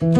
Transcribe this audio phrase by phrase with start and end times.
[0.00, 0.14] That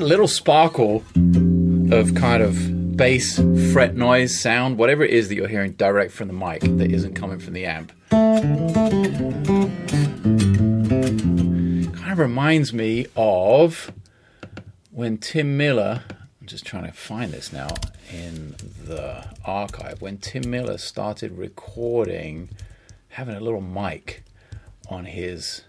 [0.00, 1.04] little sparkle
[1.90, 3.38] of kind of bass
[3.70, 7.12] fret noise sound, whatever it is that you're hearing direct from the mic that isn't
[7.12, 7.92] coming from the amp,
[11.94, 13.92] kind of reminds me of
[14.90, 16.02] when Tim Miller,
[16.40, 17.68] I'm just trying to find this now
[18.10, 18.56] in
[18.86, 22.48] the archive, when Tim Miller started recording,
[23.12, 24.24] having a little mic
[24.88, 25.62] on his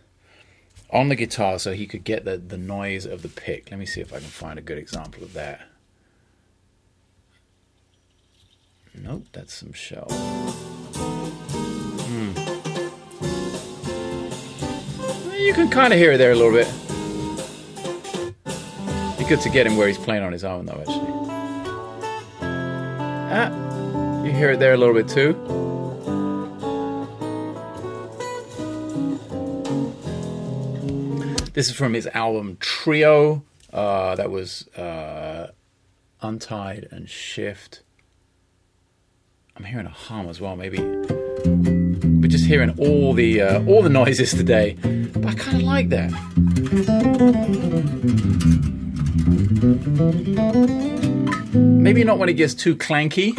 [0.90, 3.70] on the guitar so he could get the, the noise of the pick.
[3.72, 5.62] Let me see if I can find a good example of that.
[8.96, 10.08] Nope, that's some shell.
[12.06, 12.30] Hmm.
[15.36, 16.68] You can kind of hear it there a little bit.
[19.18, 21.12] Be good to get him where he's playing on his own, though, actually.
[23.36, 25.73] Ah, you hear it there a little bit too.
[31.54, 33.44] This is from his album Trio.
[33.72, 35.52] Uh, that was uh,
[36.20, 37.84] Untied and Shift.
[39.56, 40.56] I'm hearing a hum as well.
[40.56, 44.78] Maybe we're just hearing all the uh, all the noises today,
[45.14, 46.10] but I kind of like that.
[51.54, 53.36] Maybe not when it gets too clanky,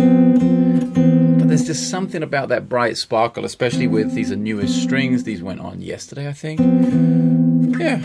[1.38, 5.24] but there's just something about that bright sparkle, especially with these are newest strings.
[5.24, 7.33] These went on yesterday, I think.
[7.78, 7.96] Yeah.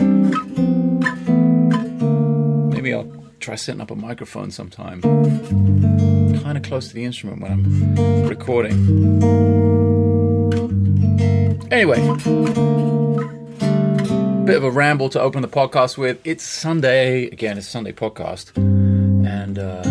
[2.72, 5.00] Maybe I'll try setting up a microphone sometime.
[6.42, 8.72] Kind of close to the instrument when I'm recording.
[11.70, 12.00] Anyway,
[14.44, 16.18] bit of a ramble to open the podcast with.
[16.24, 17.26] It's Sunday.
[17.26, 18.56] Again, it's Sunday podcast.
[18.56, 19.82] And uh,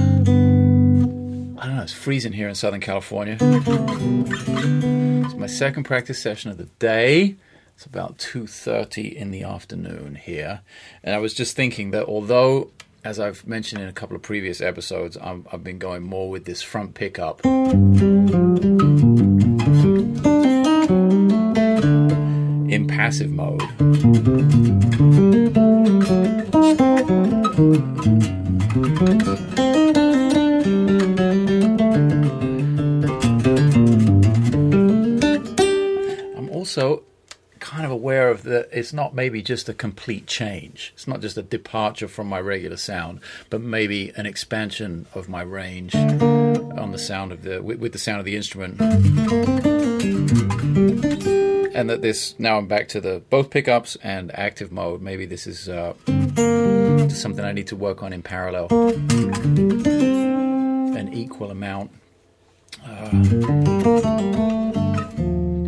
[1.61, 3.37] I don't know, it's freezing here in Southern California.
[3.39, 7.37] It's my second practice session of the day.
[7.79, 10.63] It's about 2:30 in the afternoon here,
[11.01, 12.71] and I was just thinking that although
[13.05, 16.43] as I've mentioned in a couple of previous episodes, i have been going more with
[16.43, 17.39] this front pickup.
[22.65, 23.63] In passive mode.
[36.35, 37.03] I'm also
[37.69, 40.91] kind of aware of that it's not maybe just a complete change.
[40.95, 43.19] It's not just a departure from my regular sound,
[43.51, 47.99] but maybe an expansion of my range on the sound of the with, with the
[47.99, 48.81] sound of the instrument.
[51.75, 55.03] And that this now I'm back to the both pickups and active mode.
[55.03, 55.93] Maybe this is uh,
[57.09, 58.69] something I need to work on in parallel,
[60.97, 61.91] an equal amount.
[62.83, 64.87] Uh,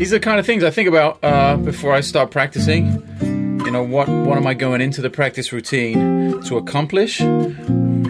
[0.02, 2.88] these are the kind of things I think about uh, before I start practicing.
[3.22, 7.22] You know, what what am I going into the practice routine to accomplish?
[7.22, 8.10] And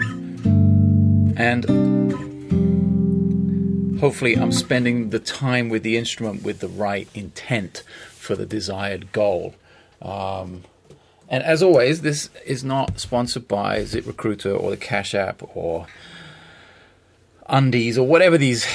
[4.00, 9.12] hopefully, I'm spending the time with the instrument with the right intent for the desired
[9.12, 9.54] goal.
[10.00, 10.62] Um,
[11.28, 15.86] and as always, this is not sponsored by ZipRecruiter or the Cash App or
[17.52, 18.66] undies or whatever these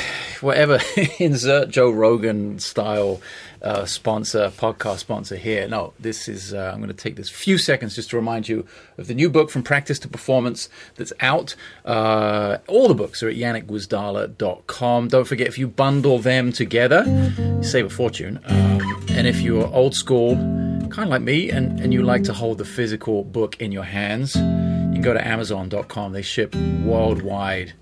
[0.42, 0.80] whatever
[1.20, 3.20] insert Joe Rogan style
[3.62, 5.68] uh, sponsor podcast sponsor here.
[5.68, 8.66] No, this is uh, I'm going to take this few seconds just to remind you
[8.98, 11.56] of the new book from practice to performance that's out.
[11.84, 15.08] Uh, all the books are at janekgwizdala.com.
[15.08, 17.04] Don't forget if you bundle them together,
[17.38, 18.40] you save a fortune.
[18.46, 22.34] Um, and if you're old school, kind of like me, and, and you like to
[22.34, 26.14] hold the physical book in your hands, you can go to Amazon.com.
[26.14, 27.74] They ship worldwide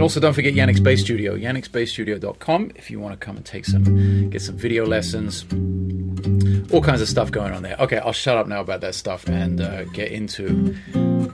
[0.00, 3.66] And also don't forget Janek's Bass Studio, janeksbassstudio.com if you want to come and take
[3.66, 5.44] some, get some video lessons,
[6.72, 7.76] all kinds of stuff going on there.
[7.78, 10.72] Okay, I'll shut up now about that stuff and uh, get into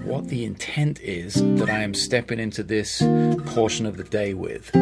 [0.03, 3.03] what the intent is that I am stepping into this
[3.55, 4.75] portion of the day with.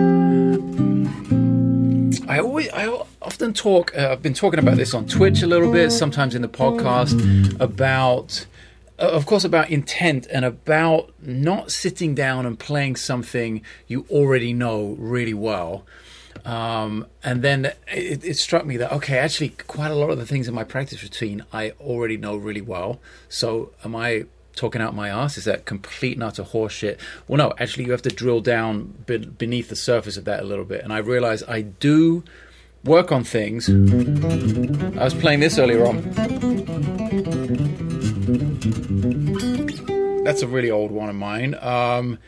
[2.27, 2.87] I always, I
[3.21, 3.95] often talk.
[3.95, 7.61] Uh, I've been talking about this on Twitch a little bit, sometimes in the podcast
[7.61, 8.47] about
[8.99, 14.97] of course, about intent and about not sitting down and playing something you already know
[14.99, 15.85] really well.
[16.45, 20.27] Um, and then it, it, struck me that okay, actually, quite a lot of the
[20.27, 23.01] things in my practice routine I already know really well.
[23.29, 25.39] So, am I talking out my ass?
[25.39, 26.99] Is that complete and utter horseshit?
[27.27, 27.55] Well, no.
[27.59, 30.83] Actually, you have to drill down beneath the surface of that a little bit.
[30.85, 32.25] And I realized I do
[32.85, 33.69] work on things.
[33.69, 37.64] I was playing this earlier on.
[38.65, 41.55] That's a really old one of mine.
[41.61, 42.19] Um,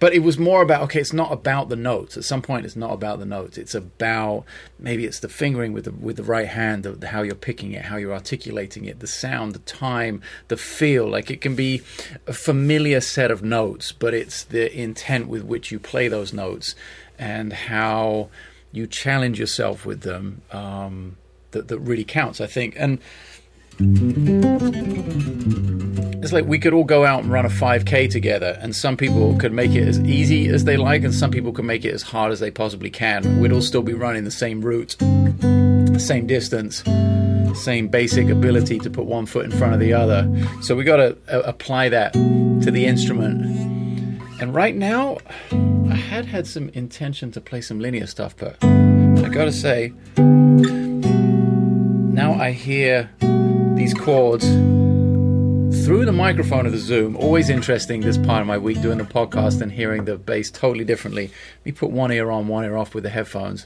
[0.00, 2.16] but it was more about okay it's not about the notes.
[2.16, 3.58] At some point it's not about the notes.
[3.58, 4.44] It's about
[4.78, 7.72] maybe it's the fingering with the with the right hand the, the, how you're picking
[7.72, 11.06] it how you're articulating it the sound the time the feel.
[11.08, 11.82] Like it can be
[12.26, 16.74] a familiar set of notes but it's the intent with which you play those notes
[17.18, 18.30] and how
[18.70, 21.16] you challenge yourself with them um,
[21.50, 22.74] that, that really counts i think.
[22.78, 23.00] And
[26.20, 29.36] it's like we could all go out and run a 5k together and some people
[29.36, 32.02] could make it as easy as they like and some people could make it as
[32.02, 33.38] hard as they possibly can.
[33.38, 34.96] We'd all still be running the same route
[36.00, 36.82] same distance
[37.54, 40.28] same basic ability to put one foot in front of the other.
[40.60, 43.44] So we got to uh, apply that to the instrument.
[44.40, 45.18] And right now
[45.90, 49.92] i had had some intention to play some linear stuff but i gotta say
[52.12, 53.08] now i hear
[53.78, 54.44] these chords
[55.84, 57.16] through the microphone of the Zoom.
[57.16, 60.84] Always interesting this part of my week doing the podcast and hearing the bass totally
[60.84, 61.30] differently.
[61.64, 63.62] We put one ear on, one ear off with the headphones.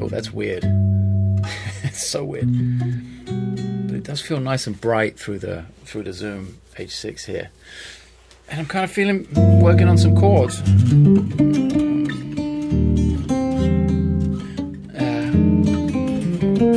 [0.00, 0.64] Oh, that's weird.
[1.82, 2.48] it's so weird.
[3.86, 7.50] But it does feel nice and bright through the through the Zoom H6 here.
[8.48, 9.28] And I'm kind of feeling
[9.60, 10.62] working on some chords.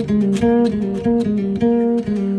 [0.06, 0.44] Thank
[2.08, 2.33] you.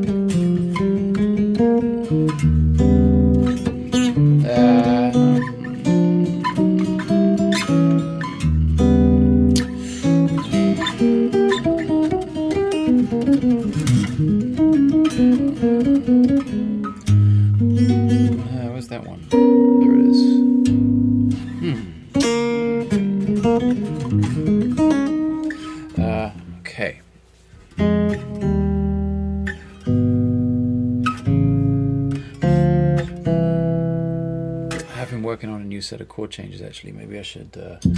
[35.81, 36.93] Set of chord changes actually.
[36.93, 37.89] Maybe I should uh,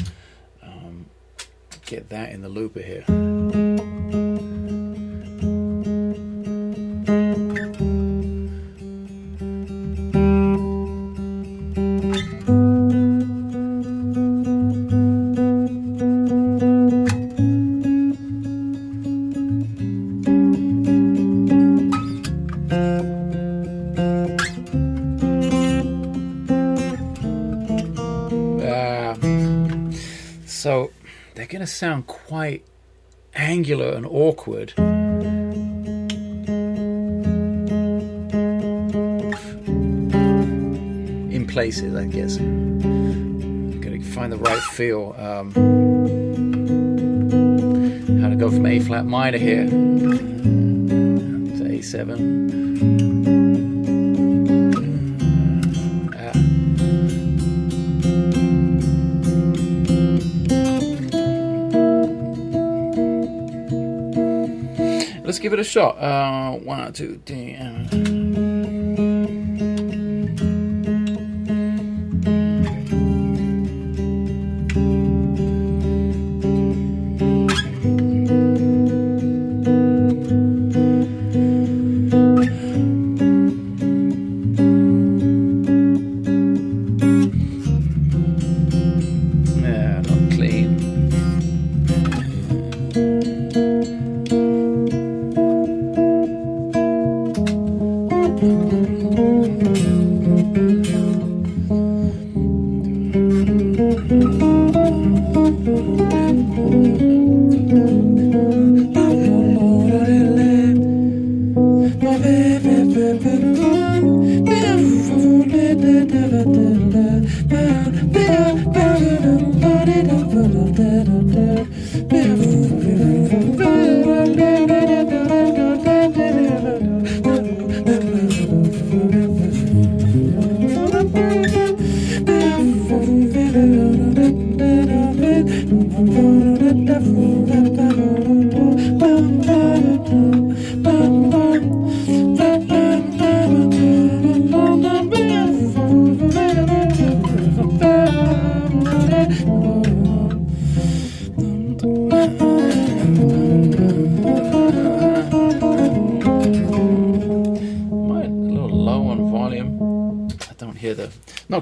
[0.63, 1.07] um,
[1.85, 3.36] get that in the looper here.
[31.77, 32.65] Sound quite
[33.35, 34.73] angular and awkward.
[41.31, 42.39] In places, I guess.
[42.39, 45.15] I'm gonna find the right feel.
[45.19, 45.53] Um,
[48.23, 49.71] how to go from A flat minor here to
[51.63, 52.46] A7.
[65.47, 65.97] Give it a shot.
[65.99, 67.55] Uh, one, two, three.
[67.55, 68.26] Uh.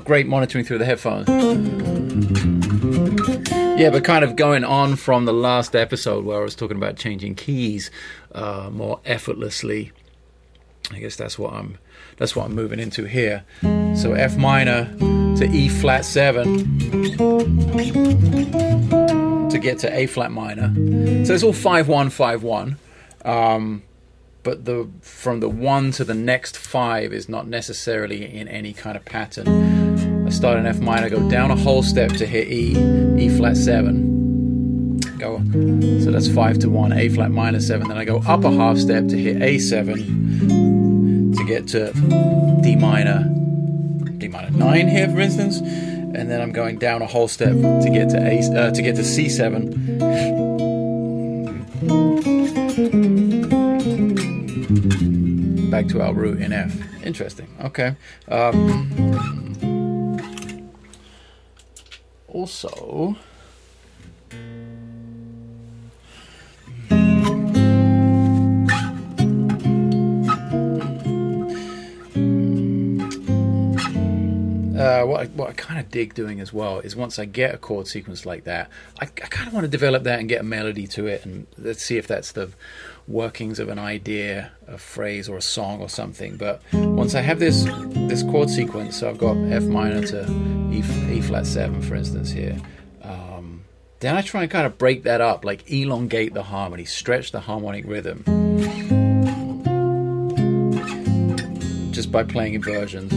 [0.05, 1.29] Great monitoring through the headphones.
[3.79, 6.97] Yeah, but kind of going on from the last episode where I was talking about
[6.97, 7.91] changing keys
[8.33, 9.91] uh, more effortlessly.
[10.93, 11.79] I guess that's what I'm
[12.19, 13.45] that's what I'm moving into here.
[13.63, 16.79] So F minor to E flat seven
[19.49, 20.73] to get to A flat minor.
[21.25, 22.77] So it's all five one five one.
[23.25, 23.83] Um,
[24.45, 28.97] but the from the one to the next five is not necessarily in any kind
[28.97, 30.27] of pattern.
[30.27, 32.77] I start in F minor, go down a whole step to hit E,
[33.19, 34.99] E flat seven.
[35.19, 35.39] Go
[36.05, 37.89] so that's five to one, A flat minor seven.
[37.89, 41.93] Then I go up a half step to hit A seven to get to
[42.63, 43.25] D minor,
[44.19, 45.59] D minor nine here, for instance.
[45.59, 48.95] And then I'm going down a whole step to get to A uh, to get
[48.97, 49.84] to C seven
[55.85, 56.75] back to our root in F.
[57.05, 57.49] Interesting.
[57.61, 57.97] Okay.
[58.29, 59.61] Um,
[62.29, 63.17] also,
[74.75, 77.55] Uh, what I, what I kind of dig doing as well is once I get
[77.55, 78.69] a chord sequence like that,
[79.01, 81.47] I, I kind of want to develop that and get a melody to it, and
[81.57, 82.51] let's see if that's the
[83.07, 86.37] workings of an idea, a phrase, or a song or something.
[86.37, 87.65] But once I have this
[88.09, 90.25] this chord sequence, so I've got F minor to
[90.73, 90.83] E,
[91.13, 92.57] e flat seven, for instance, here.
[93.03, 93.65] Um,
[94.01, 97.41] then I try and kind of break that up, like elongate the harmony, stretch the
[97.41, 98.25] harmonic rhythm,
[101.93, 103.13] just by playing inversions.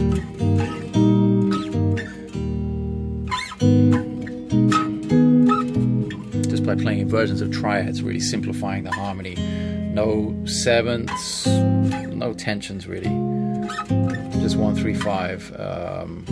[6.48, 9.36] Just by playing inversions of triads, really simplifying the harmony
[9.98, 13.10] no sevenths, no tensions really.
[14.40, 15.40] Just one, three, five.
[15.58, 16.24] Um,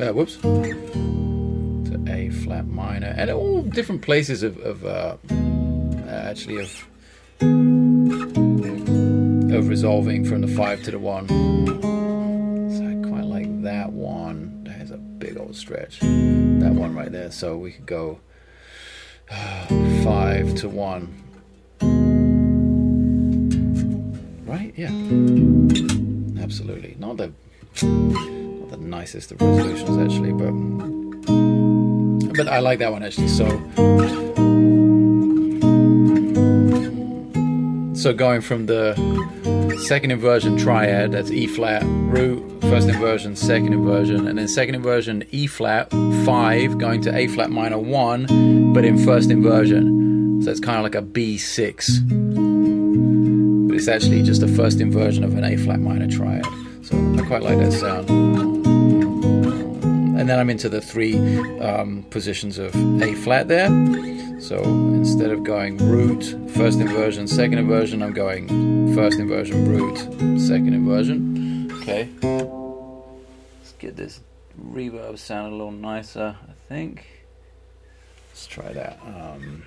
[0.00, 0.38] uh, whoops.
[0.38, 5.16] To A flat minor, and all different places of, of uh,
[6.08, 6.70] actually of
[9.56, 11.28] of resolving from the five to the one.
[11.28, 14.64] So I quite like that one.
[14.64, 16.00] That has a big old stretch.
[16.00, 17.30] That one right there.
[17.30, 18.18] So we could go
[19.30, 19.66] uh,
[20.02, 21.27] five to one
[24.78, 24.90] Yeah,
[26.40, 26.94] absolutely.
[27.00, 27.32] Not the
[27.82, 30.52] not the nicest of resolutions actually, but
[32.36, 33.26] but I like that one actually.
[33.26, 33.48] So
[37.92, 38.94] so going from the
[39.88, 45.24] second inversion triad, that's E flat root, first inversion, second inversion, and then second inversion
[45.32, 45.90] E flat
[46.24, 50.40] five, going to A flat minor one, but in first inversion.
[50.44, 52.47] So it's kind of like a B6
[53.78, 56.44] it's actually just the first inversion of an A flat minor triad.
[56.82, 58.10] So I quite like that sound.
[60.18, 61.16] And then I'm into the three
[61.60, 63.68] um, positions of A flat there.
[64.40, 66.24] So instead of going root,
[66.56, 68.48] first inversion, second inversion, I'm going
[68.96, 69.96] first inversion, root,
[70.40, 71.70] second inversion.
[71.80, 72.08] Okay.
[73.60, 74.18] Let's get this
[74.60, 77.06] reverb sound a little nicer, I think.
[78.30, 78.98] Let's try that.
[79.04, 79.62] Um,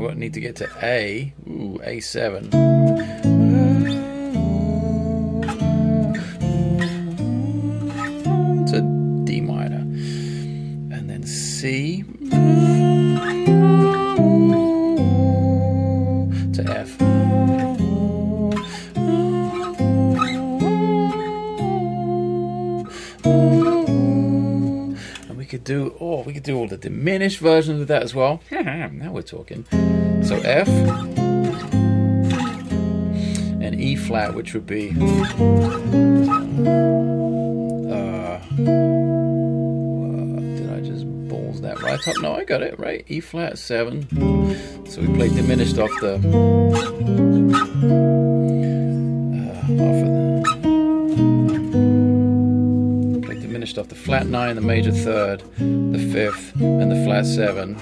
[0.00, 1.32] then I need to get to A.
[1.46, 3.29] Ooh, A7.
[25.50, 28.40] Could do, oh, we could do all the diminished versions of that as well.
[28.50, 29.66] now we're talking.
[30.22, 30.68] So F
[33.60, 34.90] and E flat, which would be.
[37.90, 38.38] Uh,
[40.54, 42.14] did I just balls that right up?
[42.22, 43.04] No, I got it right.
[43.08, 44.06] E flat seven.
[44.88, 46.14] So we play diminished off the.
[49.34, 50.59] Uh, off of the
[53.70, 57.76] finished off the flat nine, the major third, the fifth, and the flat seven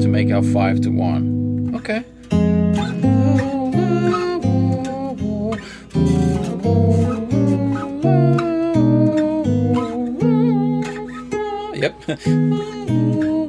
[0.00, 1.74] to make our five to one.
[1.74, 2.02] Okay.
[11.74, 13.40] Yep.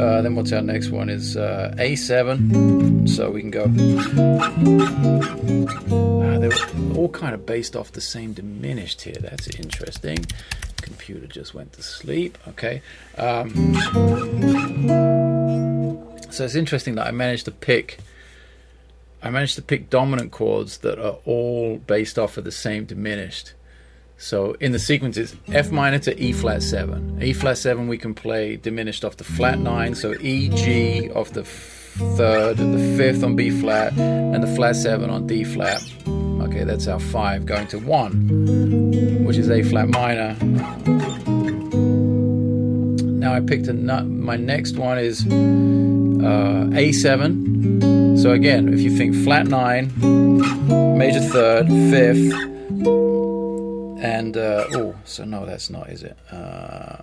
[0.00, 3.06] Uh, then what's our next one is uh, A7.
[3.06, 3.64] So we can go.
[6.24, 9.16] Uh, they're all kind of based off the same diminished here.
[9.20, 10.24] That's interesting.
[10.80, 12.38] Computer just went to sleep.
[12.48, 12.80] Okay.
[13.18, 13.74] Um,
[16.30, 17.98] so it's interesting that I managed to pick
[19.22, 23.52] I managed to pick dominant chords that are all based off of the same diminished.
[24.20, 27.22] So in the sequence, it's F minor to E flat 7.
[27.22, 31.30] E flat 7 we can play diminished off the flat 9, so E, G off
[31.30, 35.82] the third, and the fifth on B flat, and the flat 7 on D flat.
[36.06, 40.36] Okay, that's our 5 going to 1, which is A flat minor.
[43.20, 44.06] Now I picked a nut.
[44.06, 48.18] My next one is uh, A7.
[48.18, 52.50] So again, if you think flat 9, major third, fifth,
[54.00, 56.16] and uh, oh, so no, that's not, is it?
[56.30, 56.96] Uh,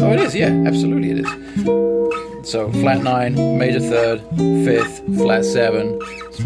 [0.00, 0.34] oh, it is.
[0.34, 2.50] Yeah, absolutely, it is.
[2.50, 4.20] So flat nine, major third,
[4.64, 5.98] fifth, flat seven,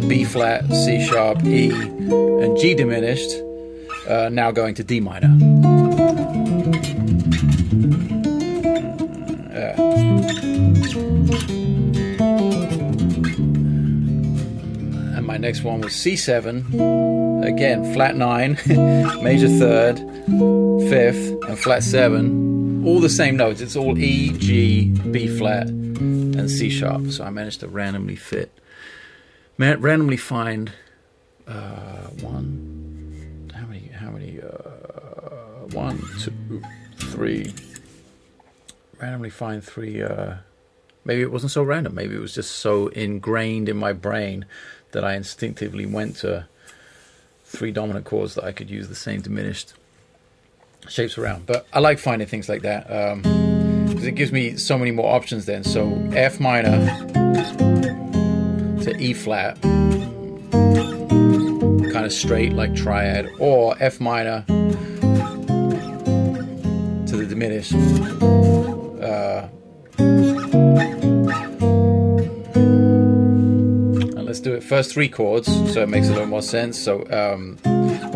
[0.06, 3.30] B flat, C sharp, E, and G diminished.
[4.08, 5.34] Uh, now going to D minor.
[15.16, 18.58] and my next one was C7 again, flat nine,
[19.22, 19.98] major third,
[20.88, 22.84] fifth, and flat seven.
[22.86, 23.60] All the same notes.
[23.60, 27.10] It's all E, G, B flat, and C sharp.
[27.10, 28.52] So I managed to randomly fit,
[29.58, 30.72] randomly find
[31.46, 33.50] uh, one.
[33.54, 33.88] How many?
[33.88, 34.40] How many?
[34.40, 34.68] Uh,
[35.72, 36.62] one, two,
[36.96, 37.52] three.
[39.00, 40.02] Randomly find three.
[40.02, 40.36] Uh,
[41.04, 41.94] maybe it wasn't so random.
[41.94, 44.46] Maybe it was just so ingrained in my brain
[44.92, 46.48] that I instinctively went to
[47.48, 49.72] three dominant chords that I could use the same diminished
[50.86, 51.46] shapes around.
[51.46, 55.12] But I like finding things like that because um, it gives me so many more
[55.14, 55.64] options then.
[55.64, 56.86] So F minor
[58.82, 59.60] to E flat,
[61.92, 64.54] kind of straight like triad, or F minor to
[67.16, 67.72] the diminished.
[69.02, 69.48] Uh,
[74.48, 76.78] do it first three chords so it makes a little more sense.
[76.78, 77.58] So um,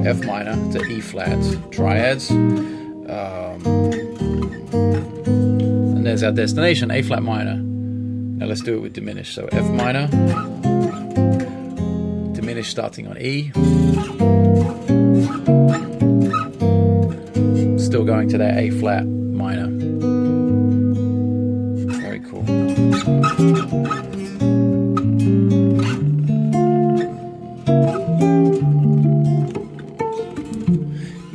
[0.07, 1.39] F minor to E flat
[1.71, 2.31] triads.
[2.31, 3.67] Um,
[5.93, 7.57] and there's our destination, A flat minor.
[7.57, 9.35] Now let's do it with diminished.
[9.35, 10.07] So F minor,
[12.33, 13.51] diminished starting on E.
[17.79, 19.69] Still going to that A flat minor.
[22.01, 24.12] Very cool.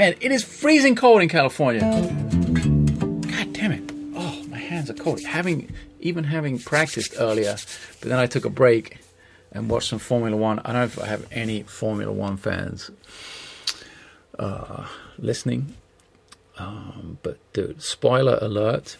[0.07, 1.81] Man, it is freezing cold in California.
[1.81, 3.91] God damn it.
[4.15, 5.21] Oh, my hands are cold.
[5.21, 7.57] Having even having practiced earlier,
[7.99, 8.99] but then I took a break
[9.51, 10.59] and watched some Formula One.
[10.59, 12.89] I don't know if I have any Formula One fans
[14.39, 15.73] uh, listening.
[16.57, 18.95] Um, but dude, spoiler alert.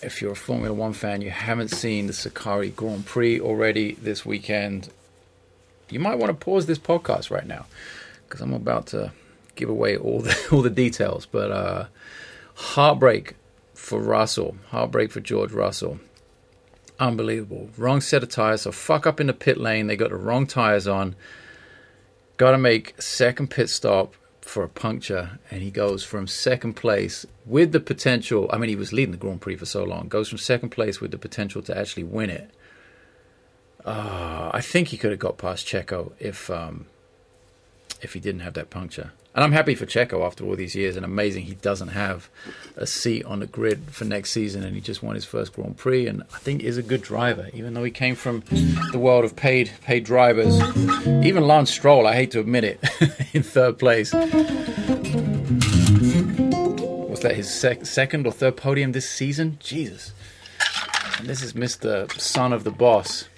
[0.00, 4.24] If you're a Formula One fan, you haven't seen the Sakhir Grand Prix already this
[4.24, 4.90] weekend,
[5.90, 7.66] you might want to pause this podcast right now
[8.28, 9.10] because I'm about to
[9.54, 11.86] give away all the all the details, but uh,
[12.54, 13.34] heartbreak
[13.74, 15.98] for Russell, heartbreak for George Russell.
[16.98, 17.68] Unbelievable.
[17.76, 18.62] Wrong set of tires.
[18.62, 19.88] So fuck up in the pit lane.
[19.88, 21.16] They got the wrong tires on.
[22.36, 27.26] Got to make second pit stop for a puncture, and he goes from second place
[27.46, 28.48] with the potential.
[28.52, 30.08] I mean, he was leading the Grand Prix for so long.
[30.08, 32.50] Goes from second place with the potential to actually win it.
[33.84, 36.86] Uh, I think he could have got past Checo if um,
[38.00, 39.12] if he didn't have that puncture.
[39.34, 42.28] And I'm happy for Checo after all these years, and amazing he doesn't have
[42.76, 45.78] a seat on the grid for next season, and he just won his first Grand
[45.78, 48.42] Prix, and I think is a good driver, even though he came from
[48.92, 50.60] the world of paid paid drivers.
[51.24, 52.78] Even Lance Stroll, I hate to admit it,
[53.32, 54.12] in third place.
[54.12, 54.20] Was
[57.20, 59.56] that his sec- second or third podium this season?
[59.60, 60.12] Jesus.
[61.18, 62.10] And this is Mr.
[62.20, 63.30] Son of the Boss,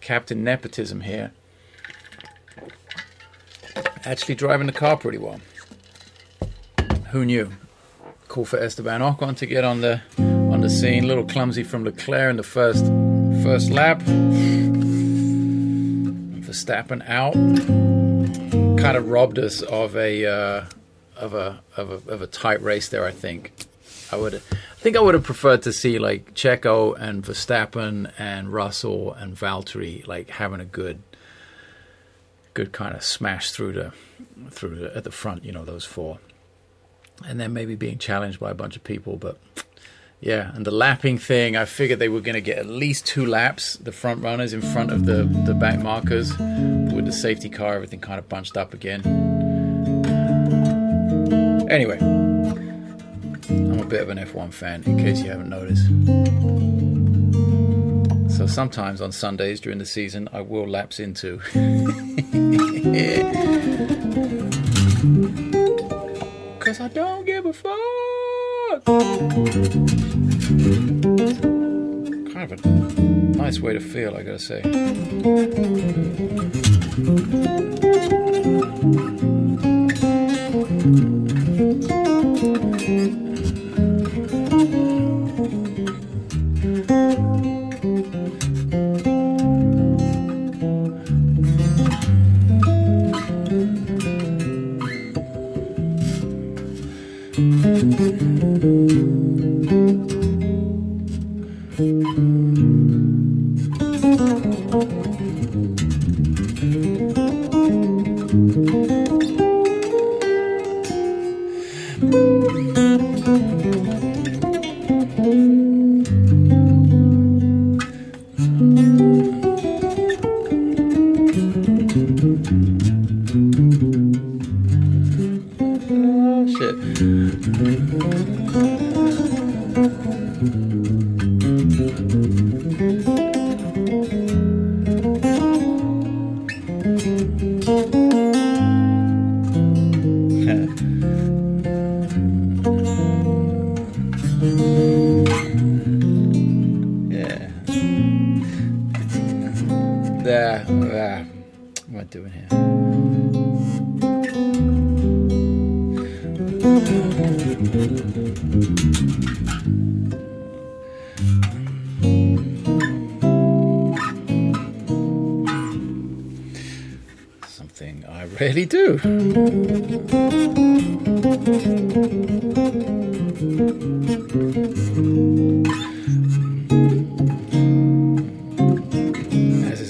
[0.00, 1.32] Captain Nepotism here
[4.06, 5.40] actually driving the car pretty well.
[7.10, 7.50] Who knew?
[8.28, 11.04] Cool for Esteban Ocon to get on the on the scene.
[11.04, 12.84] A little clumsy from Leclerc in the first
[13.42, 14.00] first lap.
[16.40, 17.34] Verstappen out.
[18.78, 20.64] Kind of robbed us of a uh,
[21.16, 23.04] of a of a of a tight race there.
[23.04, 23.52] I think.
[24.12, 24.34] I would.
[24.34, 24.38] I
[24.78, 30.06] think I would have preferred to see like Checo and Verstappen and Russell and Valtteri
[30.06, 31.02] like having a good
[32.56, 33.92] good kind of smash through the
[34.50, 35.44] through the, at the front.
[35.44, 36.18] You know those four,
[37.24, 39.16] and then maybe being challenged by a bunch of people.
[39.16, 39.38] But
[40.20, 43.26] yeah, and the lapping thing, I figured they were going to get at least two
[43.26, 43.76] laps.
[43.76, 46.36] The front runners in front of the the back markers.
[46.96, 49.02] With the safety car, everything kind of bunched up again.
[51.68, 51.98] Anyway,
[53.50, 55.84] I'm a bit of an F1 fan, in case you haven't noticed.
[58.34, 61.40] So sometimes on Sundays during the season, I will lapse into
[66.60, 68.84] Cause I don't give a fuck.
[72.32, 72.68] Kind of a
[73.38, 74.62] nice way to feel, I gotta say.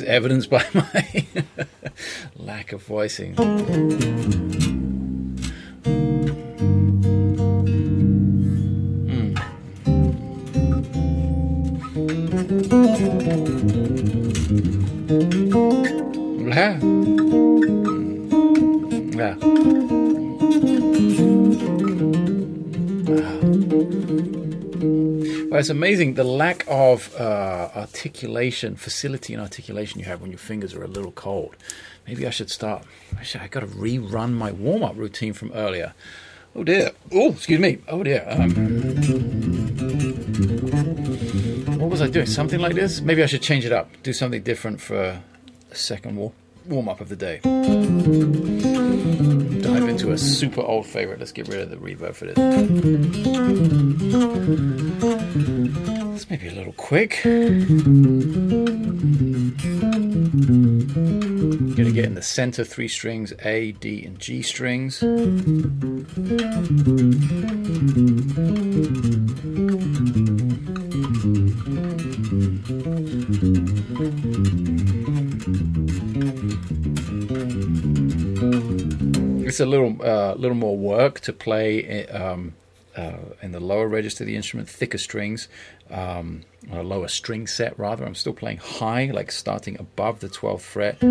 [0.06, 1.26] Evidenced by my
[2.36, 3.34] lack of voicing.
[25.58, 30.74] It's amazing the lack of uh, articulation, facility and articulation you have when your fingers
[30.74, 31.56] are a little cold.
[32.06, 32.84] Maybe I should start.
[33.18, 35.94] Actually, I got to rerun my warm up routine from earlier.
[36.54, 36.92] Oh dear.
[37.12, 37.78] Oh, excuse me.
[37.88, 38.24] Oh dear.
[38.28, 38.50] Um,
[41.78, 42.26] what was I doing?
[42.26, 43.00] Something like this?
[43.00, 43.90] Maybe I should change it up.
[44.02, 45.20] Do something different for
[45.70, 46.32] a second war-
[46.66, 47.40] warm up of the day.
[49.62, 51.18] Dive into a super old favorite.
[51.18, 52.36] Let's get rid of the reverb for this.
[55.36, 57.20] This may be a little quick.
[57.26, 57.92] I'm
[61.74, 65.02] Gonna get in the center three strings A, D, and G strings.
[79.42, 82.54] It's a little, uh, little more work to play um,
[82.96, 85.48] uh, in the lower register of the instrument, thicker strings,
[85.90, 88.04] um, a lower string set rather.
[88.04, 91.02] I'm still playing high, like starting above the 12th fret.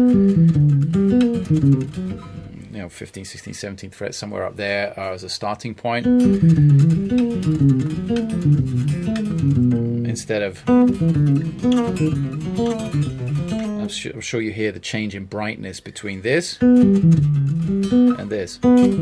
[2.71, 6.05] You know, 15, 16, 17th fret, somewhere up there uh, as a starting point.
[10.05, 10.63] Instead of.
[13.85, 17.13] I'm sure, I'm sure you hear the change in brightness between this and
[18.31, 18.57] this.
[18.63, 18.95] And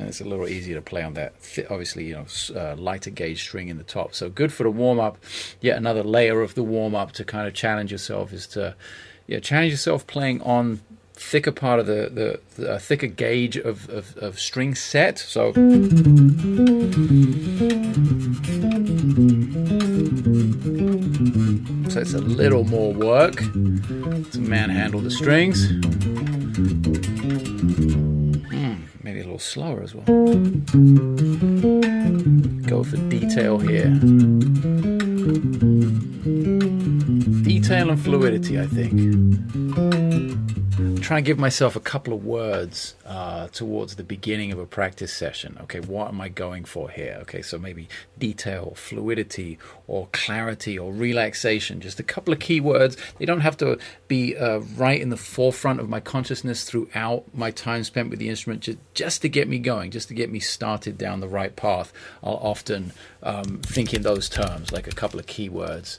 [0.00, 1.34] it's a little easier to play on that.
[1.70, 2.26] Obviously, you know,
[2.60, 4.12] uh, lighter gauge string in the top.
[4.12, 5.18] So good for the warm up.
[5.60, 8.74] Yet another layer of the warm up to kind of challenge yourself is to,
[9.28, 10.80] yeah, challenge yourself playing on
[11.20, 15.18] thicker part of the the, the thicker gauge of, of of string set.
[15.18, 15.52] So.
[21.90, 25.68] So it's a little more work to manhandle the strings.
[28.48, 30.06] Hmm, maybe a little slower as well.
[32.66, 33.90] Go for detail here.
[37.42, 38.92] Detail and fluidity, I think.
[41.00, 45.12] Try and give myself a couple of words uh, towards the beginning of a practice
[45.12, 45.58] session.
[45.62, 47.18] Okay, what am I going for here?
[47.22, 51.80] Okay, so maybe detail, fluidity, or clarity, or relaxation.
[51.80, 52.96] Just a couple of key words.
[53.18, 53.78] They don't have to
[54.08, 58.28] be uh, right in the forefront of my consciousness throughout my time spent with the
[58.28, 61.56] instrument, just, just to get me going, just to get me started down the right
[61.56, 61.92] path.
[62.22, 65.98] I'll often um, think in those terms, like a couple of key words.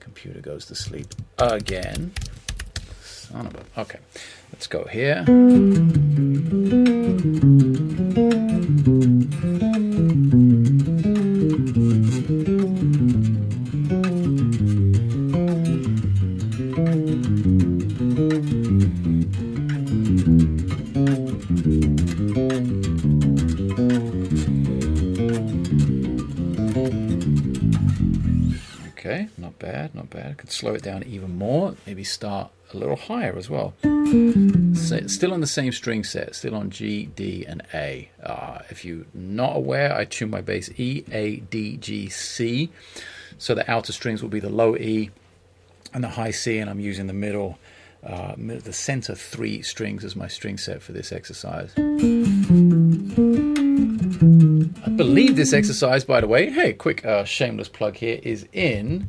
[0.00, 2.12] Computer goes to sleep again.
[3.78, 3.98] Okay,
[4.52, 5.24] let's go here.
[28.98, 30.30] Okay, not bad, not bad.
[30.30, 31.76] I could slow it down even more.
[31.86, 33.74] Maybe start a little higher as well.
[33.82, 38.10] So, still on the same string set, still on G, D, and A.
[38.22, 42.70] Uh, if you're not aware, I tune my bass E, A, D, G, C.
[43.38, 45.10] So the outer strings will be the low E
[45.92, 47.58] and the high C, and I'm using the middle,
[48.04, 51.72] uh, the center three strings as my string set for this exercise.
[51.76, 51.80] I
[54.90, 59.08] believe this exercise, by the way, hey, quick uh, shameless plug here, is in,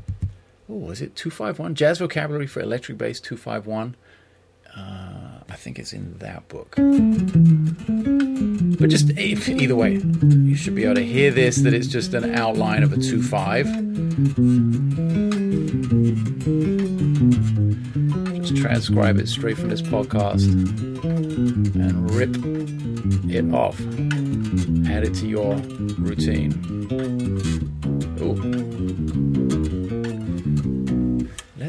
[0.70, 1.76] oh, is it 251?
[1.76, 3.96] Jazz Vocabulary for Electric Bass 251.
[4.76, 6.76] Uh, I think it's in that book.
[8.80, 12.36] But just either way, you should be able to hear this that it's just an
[12.36, 13.66] outline of a 2 5.
[18.42, 20.46] Just transcribe it straight from this podcast
[21.76, 22.36] and rip
[23.32, 23.80] it off.
[24.92, 25.56] Add it to your
[25.98, 26.54] routine.
[28.22, 28.77] Ooh.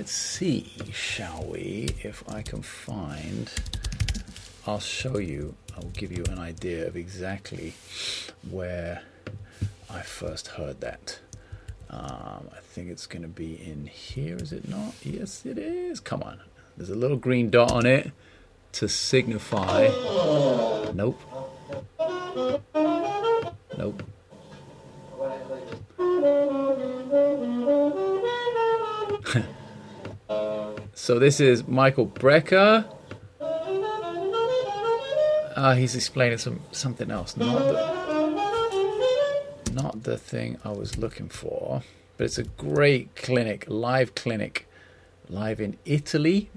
[0.09, 3.53] Let's see, shall we, if I can find.
[4.67, 7.75] I'll show you, I'll give you an idea of exactly
[8.49, 9.03] where
[9.91, 11.19] I first heard that.
[11.91, 14.95] Um, I think it's going to be in here, is it not?
[15.03, 16.01] Yes, it is.
[16.01, 16.41] Come on.
[16.79, 18.11] There's a little green dot on it
[18.73, 19.89] to signify.
[20.95, 21.21] Nope.
[23.77, 24.03] Nope.
[31.09, 32.85] So this is Michael Brecker.
[35.57, 38.83] Uh, he's explaining some something else, not the,
[39.73, 41.83] not the thing I was looking for.
[42.19, 44.69] But it's a great clinic, live clinic,
[45.31, 46.51] live in Italy.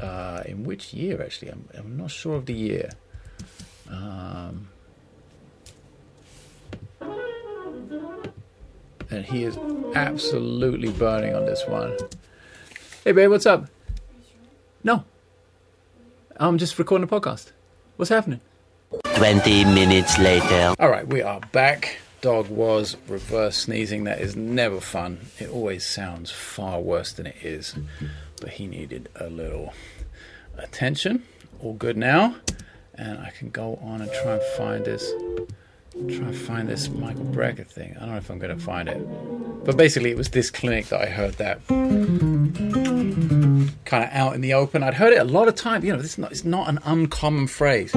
[0.00, 1.50] Uh, in which year, actually?
[1.50, 2.88] I'm, I'm not sure of the year.
[3.90, 4.70] Um,
[9.10, 9.58] and he is
[9.94, 11.98] absolutely burning on this one.
[13.04, 13.68] Hey, babe, what's up?
[14.82, 15.04] No,
[16.38, 17.52] I'm just recording a podcast.
[17.96, 18.40] What's happening?
[19.14, 20.74] 20 minutes later.
[20.78, 21.98] All right, we are back.
[22.22, 24.04] Dog was reverse sneezing.
[24.04, 25.20] That is never fun.
[25.38, 27.74] It always sounds far worse than it is.
[28.40, 29.74] But he needed a little
[30.56, 31.24] attention.
[31.62, 32.36] All good now.
[32.94, 35.12] And I can go on and try and find this.
[35.92, 37.96] Try and find this Michael Brecker thing.
[37.96, 38.98] I don't know if I'm going to find it.
[39.64, 41.60] But basically, it was this clinic that I heard that
[43.90, 44.84] kind of out in the open.
[44.84, 45.84] I'd heard it a lot of times.
[45.84, 47.92] You know, this is not, it's not an uncommon phrase.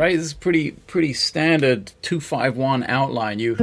[0.00, 3.38] Right, this is pretty pretty standard two five one outline.
[3.38, 3.54] You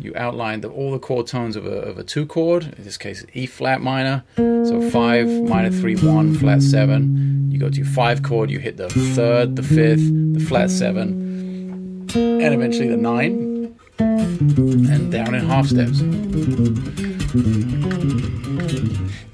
[0.00, 2.74] you outline the, all the chord tones of a, of a two chord.
[2.78, 4.24] In this case, E flat minor.
[4.36, 7.50] So five minor three one flat seven.
[7.50, 8.50] You go to your five chord.
[8.50, 13.55] You hit the third, the fifth, the flat seven, and eventually the nine,
[13.98, 16.00] and down in half steps.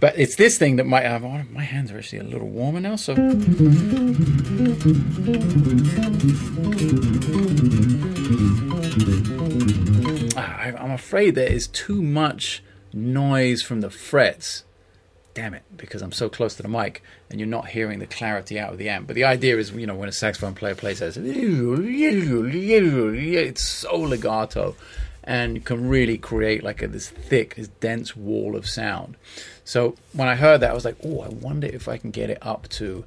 [0.00, 1.24] But it's this thing that might have.
[1.24, 3.14] Oh, my hands are actually a little warmer now, so.
[10.36, 14.64] Ah, I'm afraid there is too much noise from the frets.
[15.34, 18.60] Damn it, because I'm so close to the mic and you're not hearing the clarity
[18.60, 19.06] out of the amp.
[19.08, 21.16] But the idea is, you know, when a saxophone player plays that,
[23.46, 24.76] it's so legato
[25.24, 29.16] and you can really create like a, this thick, this dense wall of sound.
[29.64, 32.28] So when I heard that, I was like, oh, I wonder if I can get
[32.28, 33.04] it up to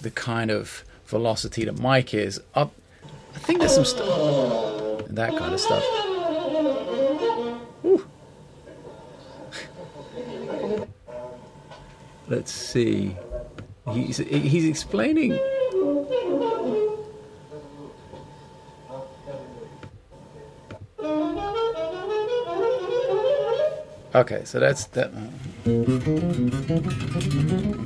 [0.00, 2.40] the kind of velocity that Mike is.
[2.54, 2.72] Up,
[3.34, 5.84] I think there's some stuff, that kind of stuff.
[12.28, 13.16] Let's see.
[13.92, 15.38] He's he's explaining.
[24.14, 25.12] Okay, so that's that.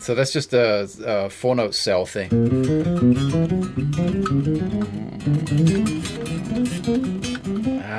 [0.01, 2.31] So that's just a, a four note cell thing.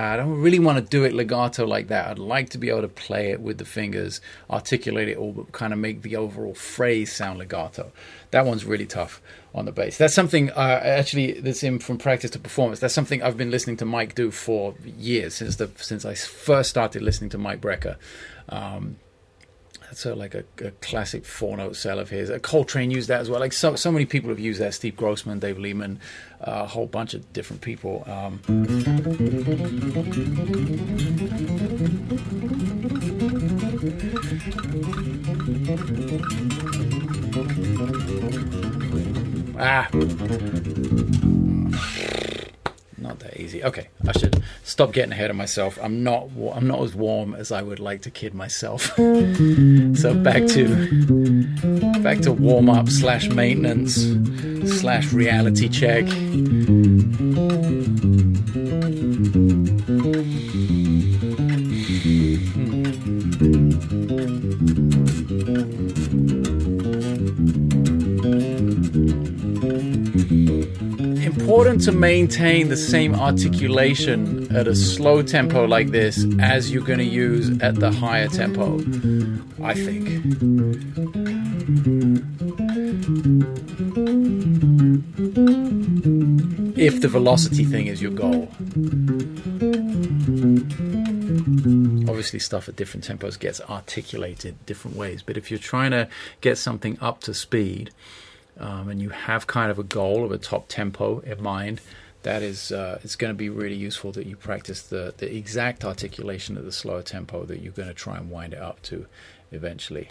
[0.04, 2.08] I don't really want to do it legato like that.
[2.08, 5.52] I'd like to be able to play it with the fingers, articulate it all, but
[5.52, 7.92] kind of make the overall phrase sound legato.
[8.32, 9.22] That one's really tough
[9.54, 9.98] on the bass.
[9.98, 12.80] That's something uh, actually that's in from practice to performance.
[12.80, 16.70] That's something I've been listening to Mike do for years since the since I first
[16.70, 17.98] started listening to Mike Brecker.
[18.50, 18.98] Um,
[19.92, 22.32] that's like a, a classic four note cell of his.
[22.42, 23.42] Coltrane used that as well.
[23.42, 24.74] Like so, so many people have used that.
[24.74, 25.98] Steve Grossman, Dave Liebman,
[26.40, 28.06] uh, a whole bunch of different people.
[28.08, 28.40] Um,
[39.60, 40.71] ah
[43.12, 43.62] not that easy.
[43.62, 45.78] Okay, I should stop getting ahead of myself.
[45.82, 48.84] I'm not I'm not as warm as I would like to kid myself.
[48.96, 53.96] so back to back to warm up slash maintenance
[54.80, 56.06] slash reality check.
[71.52, 76.98] Important to maintain the same articulation at a slow tempo like this as you're going
[76.98, 78.76] to use at the higher tempo,
[79.62, 80.08] I think.
[86.78, 88.48] If the velocity thing is your goal.
[92.10, 96.08] Obviously, stuff at different tempos gets articulated different ways, but if you're trying to
[96.40, 97.92] get something up to speed,
[98.62, 101.82] um, and you have kind of a goal of a top tempo in mind,
[102.24, 105.84] that is uh, it's going to be really useful that you practice the, the exact
[105.84, 109.08] articulation of the slower tempo that you're going to try and wind it up to
[109.52, 110.10] eventually.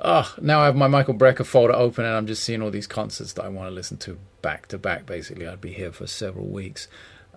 [0.00, 2.88] Oh, now I have my Michael Brecker folder open and I'm just seeing all these
[2.88, 5.06] concerts that I want to listen to back to back.
[5.06, 6.88] Basically, I'd be here for several weeks.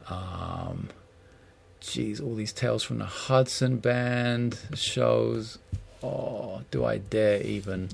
[0.09, 0.89] Um,
[1.79, 5.59] geez, all these tales from the Hudson Band shows.
[6.01, 7.89] Oh, do I dare even?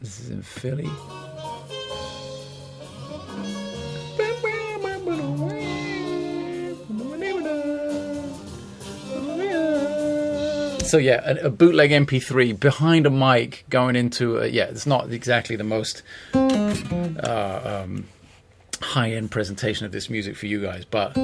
[0.00, 0.88] This is in Philly.
[10.90, 15.12] So yeah, a, a, bootleg MP3 behind a mic going into a, yeah, it's not
[15.12, 16.02] exactly the most
[16.34, 18.08] uh, um,
[18.82, 21.14] high-end presentation of this music for you guys, but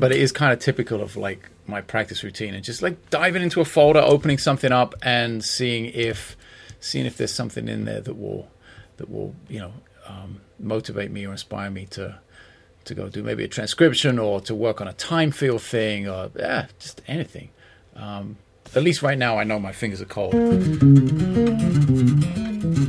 [0.00, 3.42] but it is kind of typical of like my practice routine and just like diving
[3.42, 6.36] into a folder, opening something up, and seeing if
[6.80, 8.48] seeing if there's something in there that will
[8.96, 9.72] that will you know
[10.06, 12.18] um, motivate me or inspire me to
[12.84, 16.30] to go do maybe a transcription or to work on a time field thing or
[16.36, 17.50] yeah, just anything.
[17.94, 18.36] Um,
[18.74, 20.32] at least right now, I know my fingers are cold.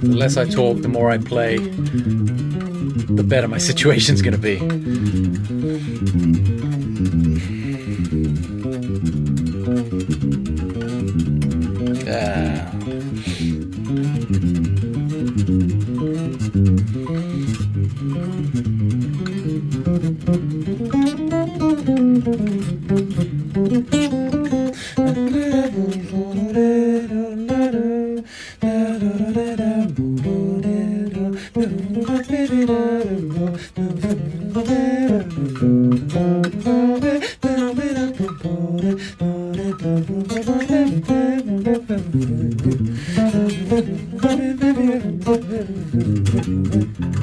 [0.01, 4.59] The less I talk, the more I play, the better my situation's going to be.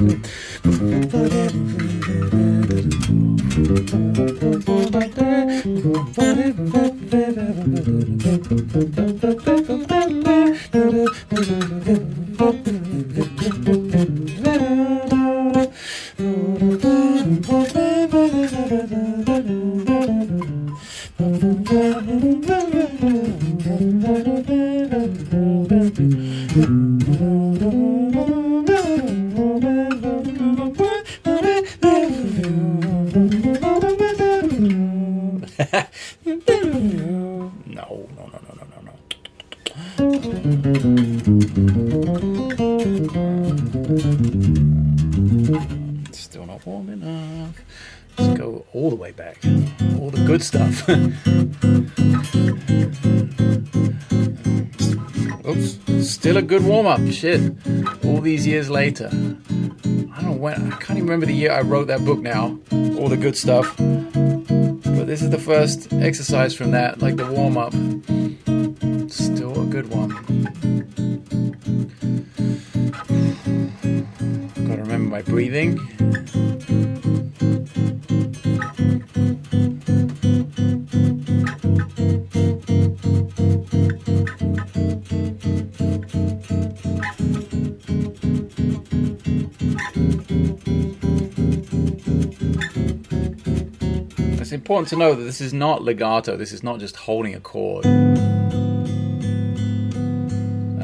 [0.09, 0.21] Ähm,
[50.29, 50.87] good stuff.
[55.47, 57.01] Oops, still a good warm up.
[57.11, 57.41] Shit.
[58.05, 59.07] All these years later.
[59.07, 62.59] I don't know when, I can't even remember the year I wrote that book now.
[62.99, 63.75] All the good stuff.
[63.77, 67.73] But this is the first exercise from that, like the warm up.
[69.11, 70.09] Still a good one.
[74.67, 75.98] Gotta remember my breathing.
[94.69, 96.37] Important to know that this is not legato.
[96.37, 98.11] This is not just holding a chord and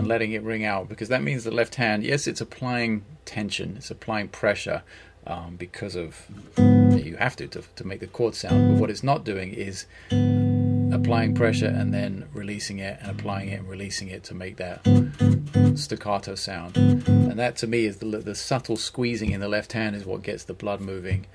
[0.08, 3.92] letting it ring out because that means the left hand, yes, it's applying tension, it's
[3.92, 4.82] applying pressure
[5.28, 6.26] um, because of
[6.58, 8.74] you have to, to to make the chord sound.
[8.74, 9.86] But what it's not doing is
[10.92, 14.82] applying pressure and then releasing it and applying it and releasing it to make that
[15.76, 16.76] staccato sound.
[16.76, 20.24] And that to me is the, the subtle squeezing in the left hand is what
[20.24, 21.28] gets the blood moving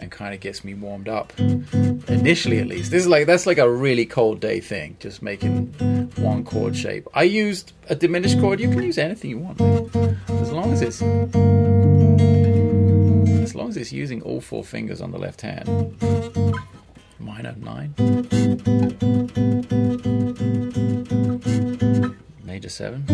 [0.00, 1.32] and kind of gets me warmed up.
[1.38, 2.90] Initially at least.
[2.90, 5.66] This is like that's like a really cold day thing just making
[6.16, 7.08] one chord shape.
[7.14, 8.60] I used a diminished chord.
[8.60, 11.02] You can use anything you want as long as it's
[13.42, 15.68] as long as it's using all four fingers on the left hand.
[17.18, 17.94] Minor nine.
[22.44, 23.04] Major seven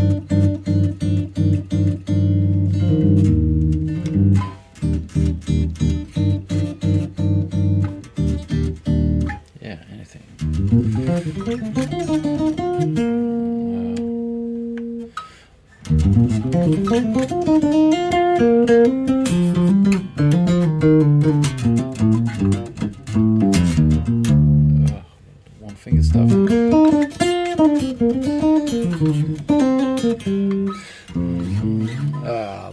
[32.27, 32.73] Ah,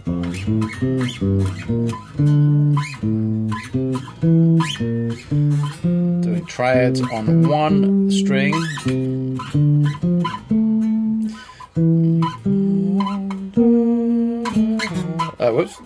[6.62, 8.54] doing triads on one string.
[15.38, 15.80] Uh, whoops.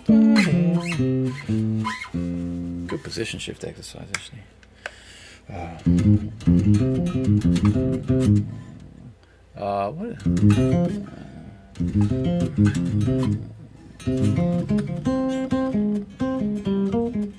[2.87, 4.43] Good position shift exercise, actually.
[9.57, 10.21] Uh, what?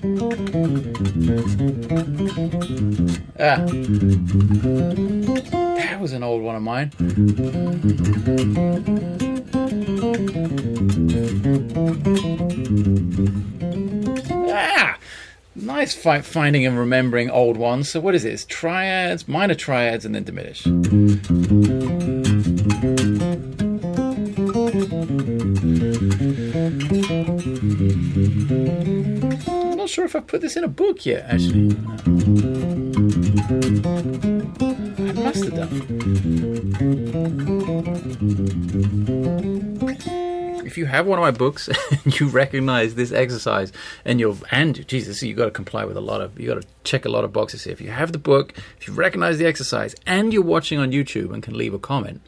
[0.01, 0.05] Ah.
[5.75, 6.91] That was an old one of mine.
[14.51, 14.97] Ah!
[15.55, 17.89] Nice fi- finding and remembering old ones.
[17.89, 18.31] So what is it?
[18.31, 20.65] It's triads, minor triads, and then diminished.
[30.09, 31.69] If I've put this in a book yet, actually.
[34.97, 35.69] I must have done.
[40.65, 41.69] If you have one of my books
[42.03, 43.71] and you recognize this exercise
[44.03, 46.67] and you're and Jesus, you got to comply with a lot of you got to
[46.83, 47.73] check a lot of boxes here.
[47.73, 51.31] If you have the book, if you recognize the exercise, and you're watching on YouTube
[51.31, 52.21] and can leave a comment,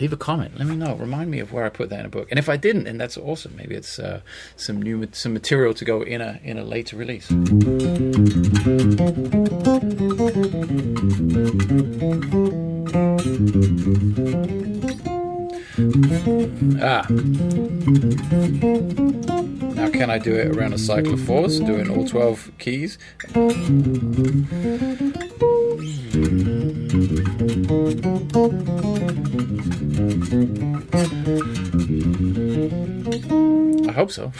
[0.00, 0.58] leave a comment.
[0.58, 0.94] Let me know.
[0.94, 2.28] Remind me of where I put that in a book.
[2.30, 3.56] And if I didn't, then that's awesome.
[3.56, 4.20] Maybe it's uh,
[4.56, 7.28] some new some material to go in a in a later release.
[16.80, 17.06] Ah.
[19.74, 22.98] Now can I do it around a cycle of fours, doing all 12 keys?
[27.68, 27.72] I
[33.92, 34.32] hope so.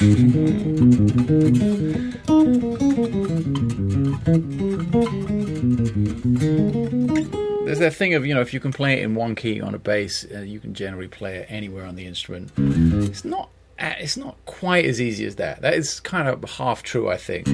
[7.67, 9.75] There's that thing of, you know, if you can play it in one key on
[9.75, 12.51] a bass, uh, you can generally play it anywhere on the instrument.
[12.57, 15.61] It's not it's not quite as easy as that.
[15.61, 17.47] That is kind of half true, I think.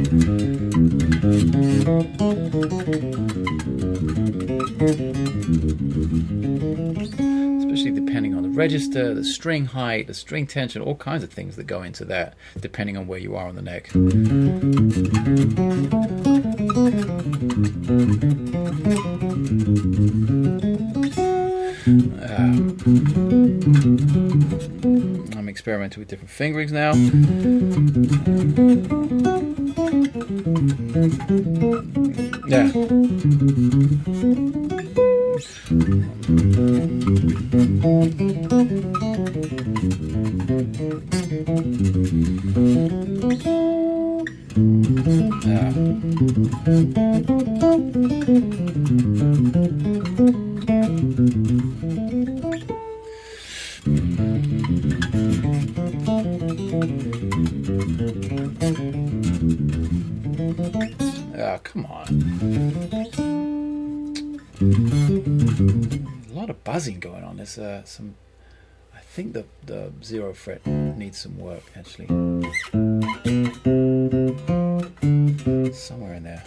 [4.85, 5.15] Especially
[7.91, 11.67] depending on the register, the string height, the string tension, all kinds of things that
[11.67, 13.91] go into that, depending on where you are on the neck.
[22.27, 22.31] Uh,
[25.39, 26.95] I'm experimenting with different fingerings now.
[32.47, 32.71] Yeah.
[48.27, 48.44] Yeah.
[67.59, 68.15] Uh, some.
[68.95, 72.07] I think the the zero fret needs some work actually.
[75.73, 76.43] Somewhere in there.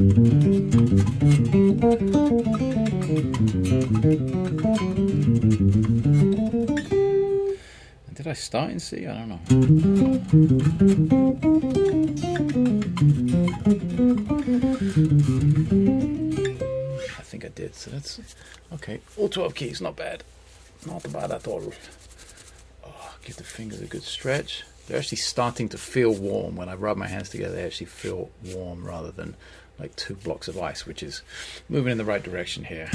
[8.13, 9.05] Did I start in C?
[9.05, 9.39] I don't know.
[17.17, 17.75] I think I did.
[17.75, 18.19] So that's
[18.73, 18.99] okay.
[19.17, 20.23] All 12 keys, not bad.
[20.85, 21.73] Not bad at all.
[22.85, 24.63] Oh, give the fingers a good stretch.
[24.87, 26.55] They're actually starting to feel warm.
[26.55, 29.35] When I rub my hands together, they actually feel warm rather than
[29.79, 31.21] like two blocks of ice, which is
[31.69, 32.89] moving in the right direction here.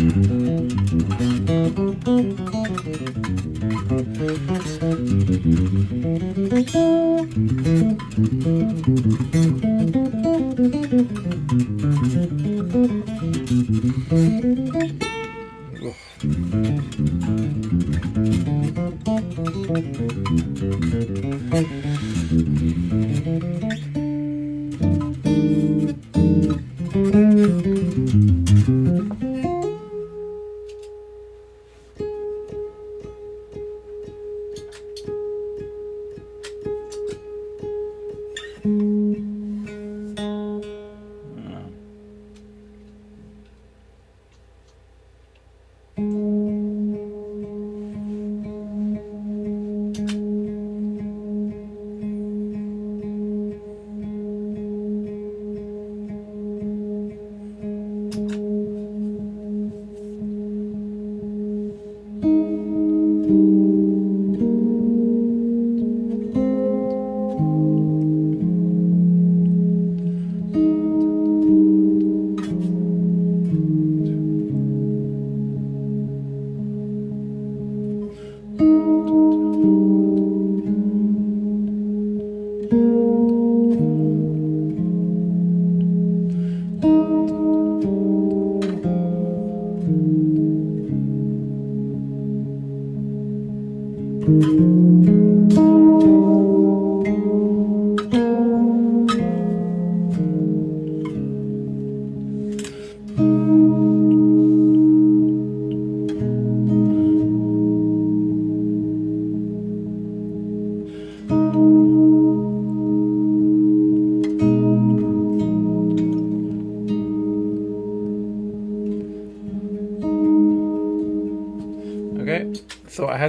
[21.52, 21.91] Okay,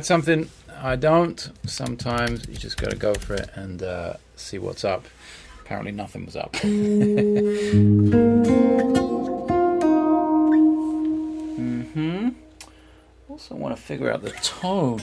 [0.04, 0.50] had something.
[0.82, 1.50] I don't.
[1.66, 5.06] Sometimes you just got to go for it and uh, see what's up.
[5.62, 6.54] Apparently, nothing was up.
[11.78, 12.30] hmm
[13.30, 15.00] Also, want to figure out the tone.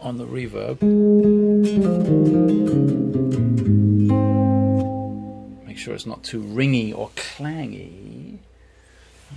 [0.00, 0.80] On the reverb.
[5.66, 8.38] Make sure it's not too ringy or clangy.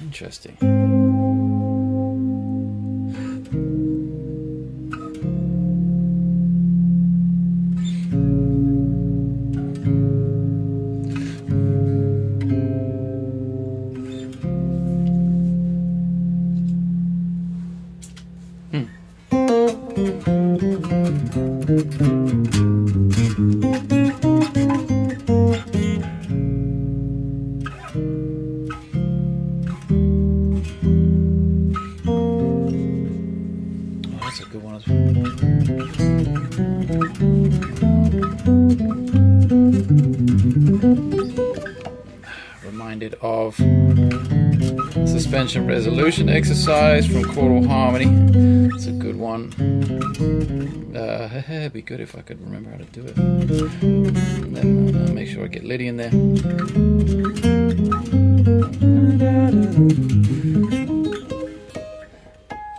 [0.01, 1.06] Interesting.
[45.67, 48.07] Resolution exercise from chordal harmony.
[48.73, 49.53] It's a good one.
[50.95, 53.17] Uh, it'd be good if I could remember how to do it.
[53.17, 57.47] And then uh, make sure I get Lydian in there.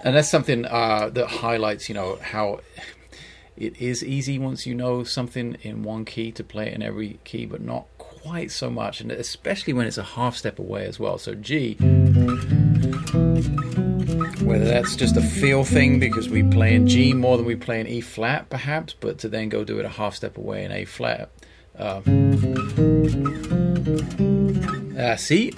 [0.08, 2.60] and that's something uh, that highlights, you know, how
[3.58, 7.18] it is easy once you know something in one key to play it in every
[7.24, 10.98] key, but not quite so much, and especially when it's a half step away as
[10.98, 11.18] well.
[11.18, 11.76] So G,
[13.12, 17.80] whether that's just a feel thing because we play in G more than we play
[17.80, 20.72] in E flat, perhaps, but to then go do it a half step away in
[20.72, 21.30] A flat.
[21.78, 22.00] Uh,
[24.98, 25.52] uh, see,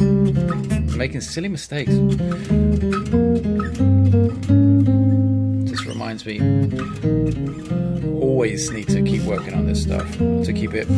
[0.96, 1.92] making silly mistakes.
[5.70, 6.40] Just reminds me
[8.40, 10.88] always need to keep working on this stuff to keep it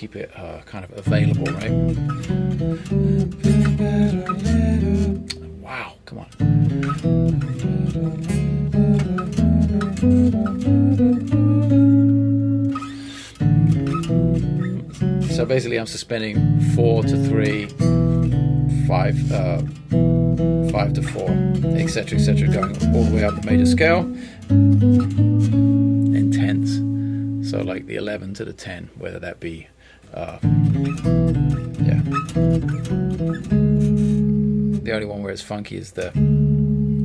[0.00, 1.70] keep it uh, kind of available, right?
[5.60, 6.30] Wow, come on.
[15.28, 17.66] So basically I'm suspending four to three,
[18.86, 19.58] five, uh,
[20.72, 21.28] five to four,
[21.76, 24.00] etc., etc., going all the way up the major scale.
[26.16, 26.78] Intense.
[27.50, 29.66] So like the 11 to the 10, whether that be,
[30.14, 30.38] uh,
[31.82, 32.00] yeah.
[34.82, 36.08] The only one where it's funky is the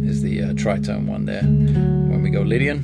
[0.06, 1.44] is the uh, tritone one there.
[1.44, 2.82] When we go Lydian,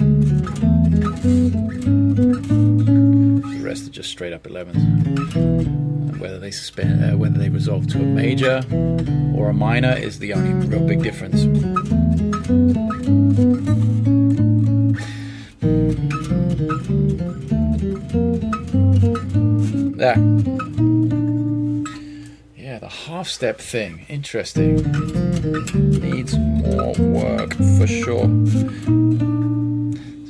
[3.41, 4.75] the rest are just straight up 11s.
[5.35, 8.63] And whether they suspend, uh, whether they resolve to a major
[9.35, 11.45] or a minor is the only real big difference.
[20.01, 20.17] There.
[22.55, 24.07] Yeah, the half step thing.
[24.09, 24.77] Interesting.
[26.01, 28.25] Needs more work for sure.
[28.25, 28.31] So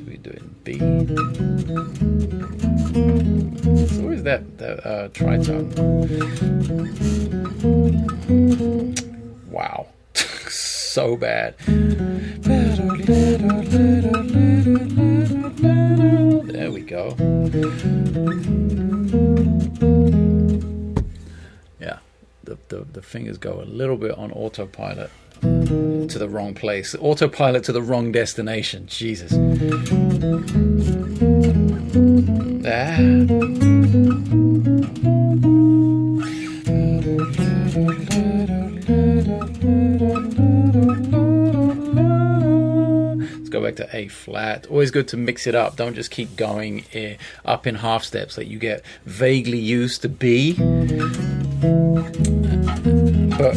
[0.06, 0.78] we're doing B.
[3.80, 5.72] It's always that, that uh, tritone.
[9.48, 9.88] Wow.
[10.14, 11.56] so bad.
[16.50, 17.16] There we go.
[21.80, 21.98] Yeah,
[22.44, 25.10] the, the, the fingers go a little bit on autopilot
[25.42, 26.96] to the wrong place.
[27.00, 28.86] Autopilot to the wrong destination.
[28.88, 29.34] Jesus.
[32.64, 34.41] Ah.
[43.94, 44.68] A flat.
[44.68, 45.76] Always good to mix it up.
[45.76, 48.38] Don't just keep going eh, up in half steps.
[48.38, 50.54] Like you get vaguely used to B.
[53.38, 53.54] But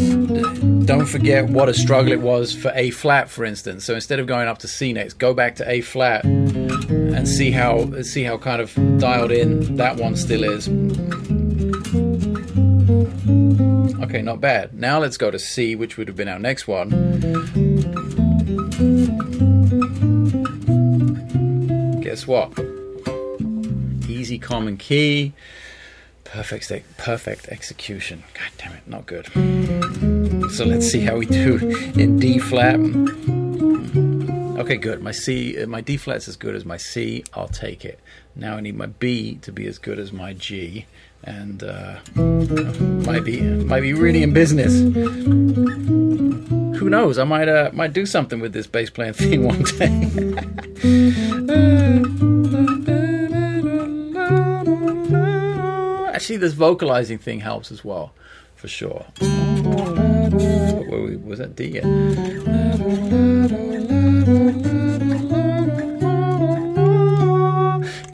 [0.86, 3.84] don't forget what a struggle it was for A flat, for instance.
[3.84, 7.50] So instead of going up to C next, go back to A flat and see
[7.50, 10.68] how see how kind of dialed in that one still is.
[14.02, 14.74] Okay, not bad.
[14.74, 17.93] Now let's go to C, which would have been our next one.
[22.14, 22.56] Guess what?
[24.08, 25.32] Easy common key.
[26.22, 28.22] Perfect, perfect execution.
[28.34, 29.26] God damn it, not good.
[30.52, 31.56] So let's see how we do
[31.96, 32.78] in D flat.
[34.60, 35.02] Okay, good.
[35.02, 37.24] My C, my D flat's as good as my C.
[37.34, 37.98] I'll take it.
[38.36, 40.86] Now I need my B to be as good as my G,
[41.24, 44.72] and uh, might be might be really in business.
[46.76, 47.18] Who knows?
[47.18, 49.86] I might uh, might do something with this bass playing thing one day.
[56.14, 58.12] Actually, this vocalizing thing helps as well,
[58.56, 59.04] for sure.
[61.24, 61.84] Was that D yet?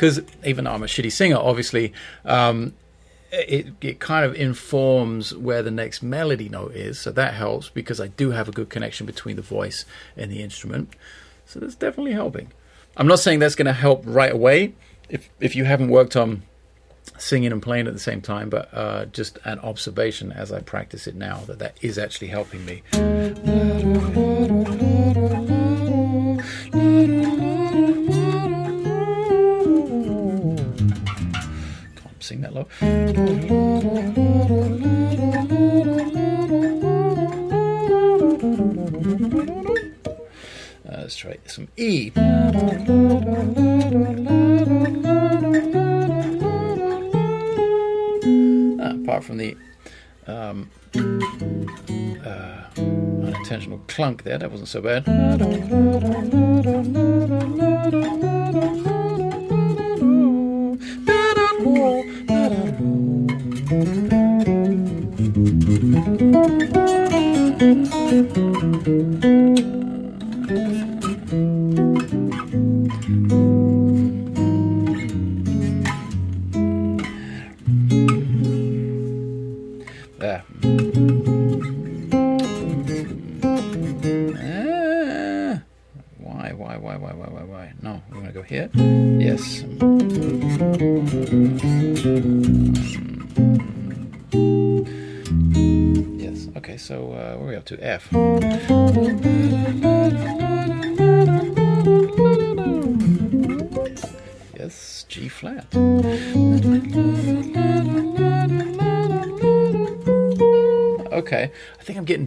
[0.00, 1.92] Because even though I'm a shitty singer, obviously,
[2.24, 2.72] um,
[3.32, 6.98] it, it kind of informs where the next melody note is.
[6.98, 9.84] So that helps because I do have a good connection between the voice
[10.16, 10.94] and the instrument.
[11.46, 12.52] So that's definitely helping.
[12.96, 14.74] I'm not saying that's going to help right away
[15.08, 16.42] if, if you haven't worked on
[17.18, 21.06] singing and playing at the same time, but uh, just an observation as I practice
[21.06, 22.82] it now that that is actually helping me.
[32.50, 32.66] That low.
[40.88, 42.10] Uh, let's try some E.
[49.02, 49.56] apart from the
[50.26, 50.70] um,
[52.24, 55.04] uh, unintentional clunk there, that wasn't so bad.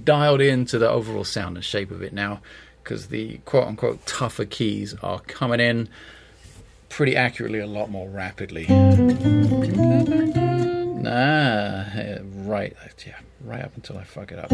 [0.03, 2.41] Dialed into the overall sound and shape of it now
[2.83, 5.89] because the quote unquote tougher keys are coming in
[6.89, 8.67] pretty accurately a lot more rapidly.
[11.05, 12.73] Eh, right,
[13.05, 14.49] yeah, right up until I fuck it up.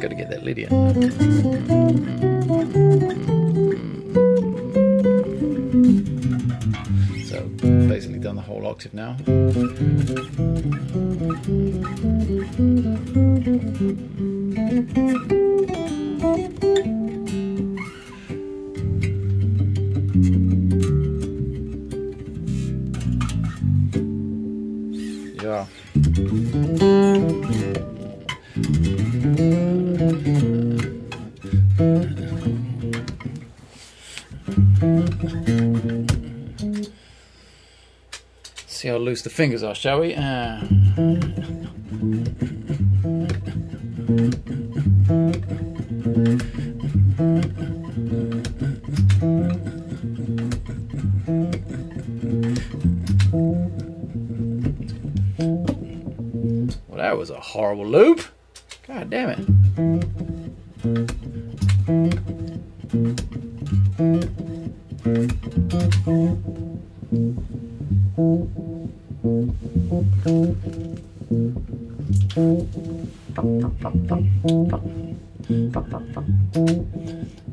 [0.00, 0.68] Gotta get that Lydian.
[7.88, 9.16] So basically done the whole octave now.
[25.42, 27.37] Yeah.
[38.98, 40.12] How loose the fingers are, shall we?
[40.14, 40.60] Uh,
[56.88, 58.22] well, that was a horrible loop.
[58.86, 60.27] God damn it.
[75.48, 77.47] パッパッパッ。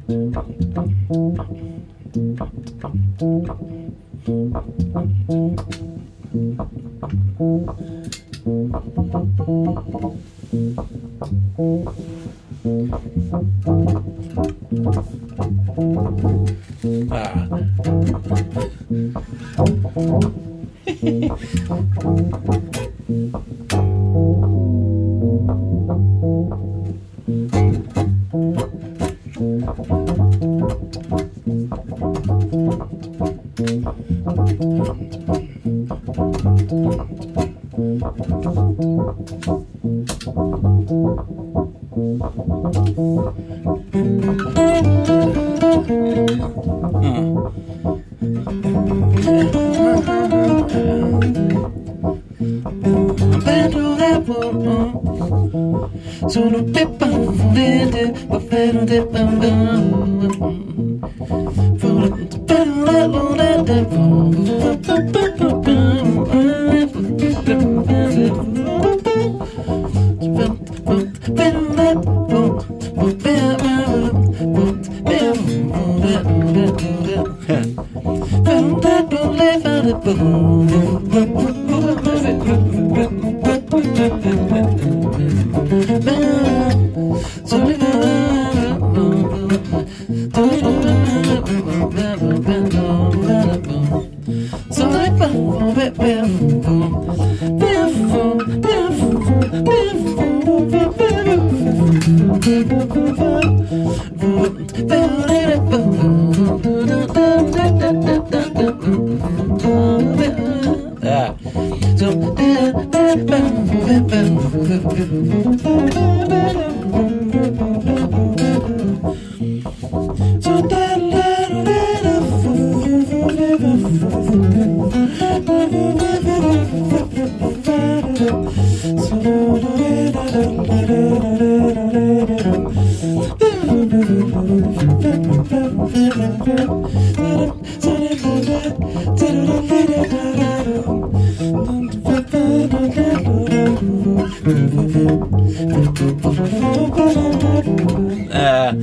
[148.36, 148.74] Uh,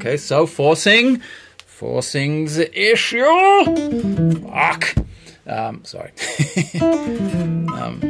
[0.00, 1.20] okay, so forcing,
[1.66, 3.24] forcing's issue.
[4.46, 4.94] Fuck.
[5.46, 6.12] Um, sorry.
[6.80, 8.00] um,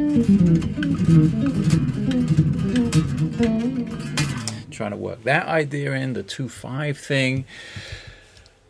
[4.71, 7.43] trying to work that idea in the two five thing.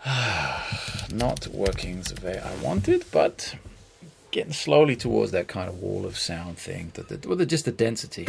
[1.13, 3.55] Not working the way I wanted, but
[4.31, 6.91] getting slowly towards that kind of wall of sound thing.
[6.95, 8.25] The, the, well, the, just the density.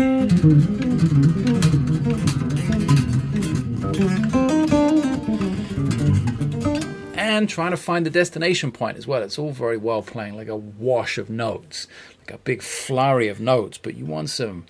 [7.37, 9.23] And trying to find the destination point as well.
[9.23, 11.87] It's all very well playing like a wash of notes,
[12.21, 14.67] like a big flurry of notes, but you want some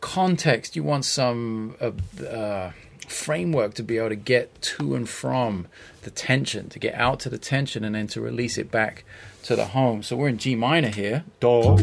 [0.00, 1.92] context, you want some uh,
[2.22, 2.72] uh,
[3.06, 5.66] framework to be able to get to and from
[6.02, 9.04] the tension, to get out to the tension and then to release it back
[9.44, 10.02] to the home.
[10.02, 11.24] So we're in G minor here.
[11.40, 11.78] Do.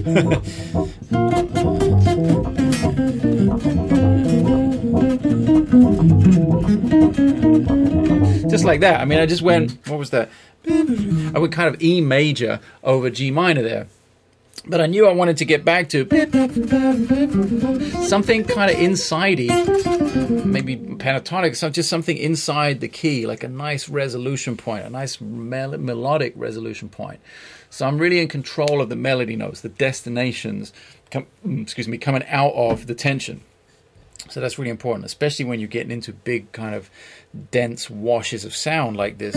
[8.61, 9.01] just like that.
[9.01, 9.89] I mean, I just went, mm.
[9.89, 10.29] what was that?
[10.67, 13.87] I went kind of E major over G minor there.
[14.67, 16.05] But I knew I wanted to get back to
[18.05, 19.47] something kind of insidey,
[20.45, 25.19] maybe pentatonic, so just something inside the key, like a nice resolution point, a nice
[25.19, 27.21] mel- melodic resolution point.
[27.71, 30.73] So I'm really in control of the melody notes, the destinations,
[31.09, 33.41] com- mm, excuse me, coming out of the tension.
[34.29, 36.91] So that's really important, especially when you're getting into big kind of
[37.51, 39.35] dense washes of sound like this.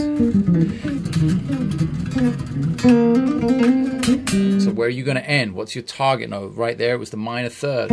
[4.64, 5.54] So where are you going to end?
[5.54, 6.54] What's your target note?
[6.54, 7.88] Right there it was the minor third.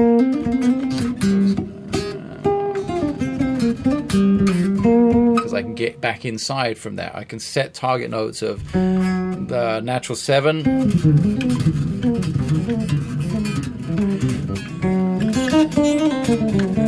[5.36, 7.16] Because I can get back inside from that.
[7.16, 10.64] I can set target notes of the natural seven.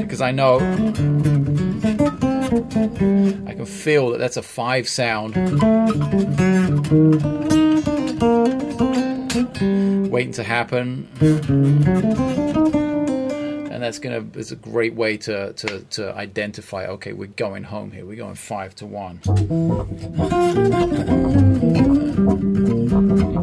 [0.02, 0.60] Because I know
[2.54, 5.34] I can feel that that's a five sound.
[10.12, 11.08] Waiting to happen.
[13.72, 17.90] And that's gonna it's a great way to, to, to identify, okay, we're going home
[17.90, 19.20] here, we're going five to one.
[23.34, 23.40] So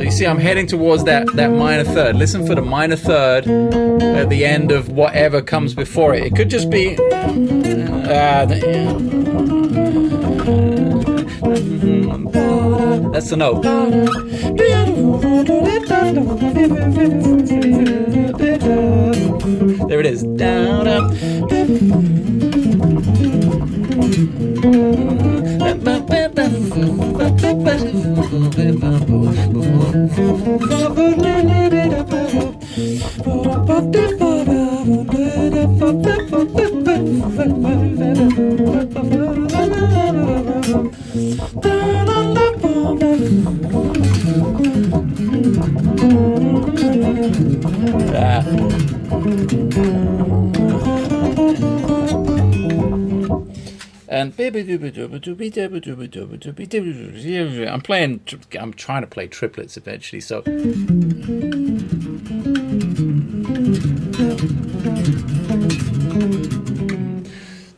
[0.00, 2.16] you see, I'm heading towards that, that minor third.
[2.16, 6.24] Listen for the minor third at the end of whatever comes before it.
[6.24, 6.96] It could just be.
[6.98, 8.46] Uh,
[13.12, 13.62] that's the note.
[19.88, 20.22] There it is.
[20.22, 20.66] Down.
[43.26, 43.66] And.
[57.68, 58.20] I'm playing.
[58.60, 60.20] I'm trying to play triplets eventually.
[60.20, 60.42] So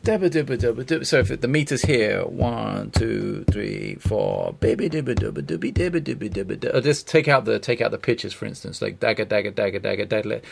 [0.09, 6.31] so if the meter's here, one, two, three, four, baby dibba dibba dibby dibba dibby
[6.31, 6.83] dibba.
[6.83, 10.07] Just take out the take out the pitches, for instance, like dagger dagger dagger dagger
[10.07, 10.43] dagga.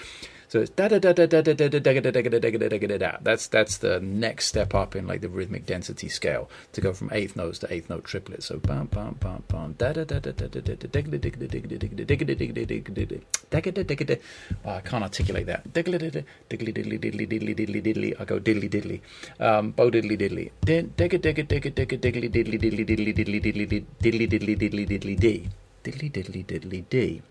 [0.48, 2.68] So it's da da da da da da da da da da da da da
[2.68, 3.18] da da da.
[3.22, 7.10] That's that's the next step up in like the rhythmic density scale to go from
[7.12, 8.46] eighth notes to eighth note triplets.
[8.46, 11.18] So bum bum bum bum da da da da da da da da da da
[11.18, 14.16] da da da da da
[14.64, 15.72] I can't articulate that.
[15.72, 16.18] Diggly diddly
[16.50, 18.20] diddly diddly diddly diddly diddly diddly.
[18.20, 19.00] I go diddly diddly.
[19.40, 20.50] Um, bo diddly diddly.
[20.64, 25.48] Digga digga digga digga diggly diddly diddly diddly diddly diddly diddly diddly diddly diddly d.
[25.84, 27.22] Diddly diddly diddly d.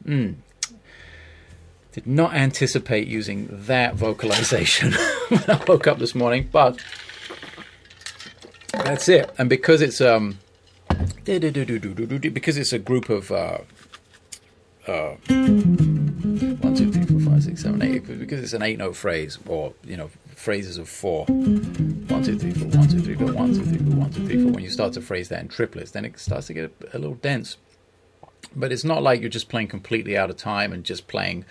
[1.96, 4.92] Did not anticipate using that vocalization
[5.30, 6.78] when I woke up this morning, but
[8.74, 9.34] that's it.
[9.38, 10.38] And because it's um,
[11.24, 13.60] because it's a group of uh,
[14.86, 18.06] uh, one, two, three, four, five, six, seven, eight.
[18.06, 21.24] Because it's an eight-note phrase, or you know, phrases of four.
[21.28, 22.68] One, two, three, four.
[22.78, 23.32] One, two, three, four.
[23.32, 23.96] One, two, three, four.
[23.96, 24.52] One, two, three, four.
[24.52, 27.00] When you start to phrase that in triplets, then it starts to get a, a
[27.00, 27.56] little dense.
[28.54, 31.46] But it's not like you're just playing completely out of time and just playing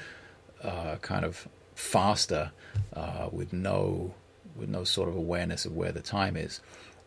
[0.65, 2.51] uh, kind of faster
[2.93, 4.15] uh, with no
[4.57, 6.61] with no sort of awareness of where the time is.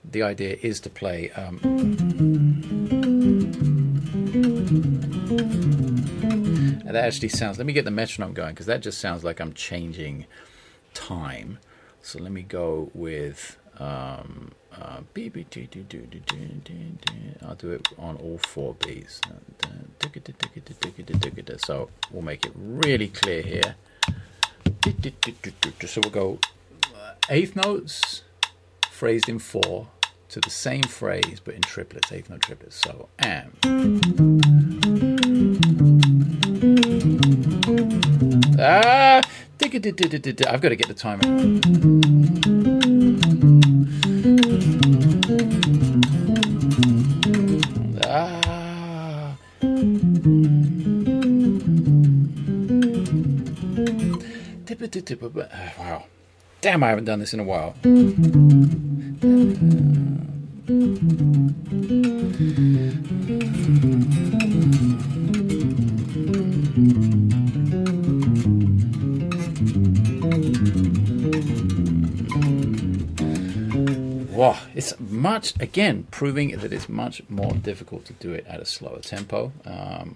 [0.03, 1.31] The idea is to play.
[1.31, 1.59] Um,
[6.85, 7.57] and that actually sounds.
[7.57, 10.25] Let me get the metronome going because that just sounds like I'm changing
[10.93, 11.59] time.
[12.01, 13.57] So let me go with.
[13.79, 14.51] Um,
[14.82, 15.01] uh,
[17.41, 19.21] I'll do it on all four beats.
[21.65, 23.75] So we'll make it really clear here.
[25.86, 26.39] So we'll go
[27.30, 28.23] eighth notes
[28.89, 29.88] phrased in four
[30.30, 32.75] to the same phrase but in triplets, eighth note triplets.
[32.75, 33.53] So am.
[38.59, 39.21] Ah,
[39.61, 42.56] I've got to get the timer.
[55.79, 56.05] Wow.
[56.61, 57.75] Damn, I haven't done this in a while.
[74.38, 78.65] Wow, it's much again proving that it's much more difficult to do it at a
[78.65, 79.51] slower tempo.
[79.65, 80.15] Um,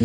[0.00, 0.04] uh,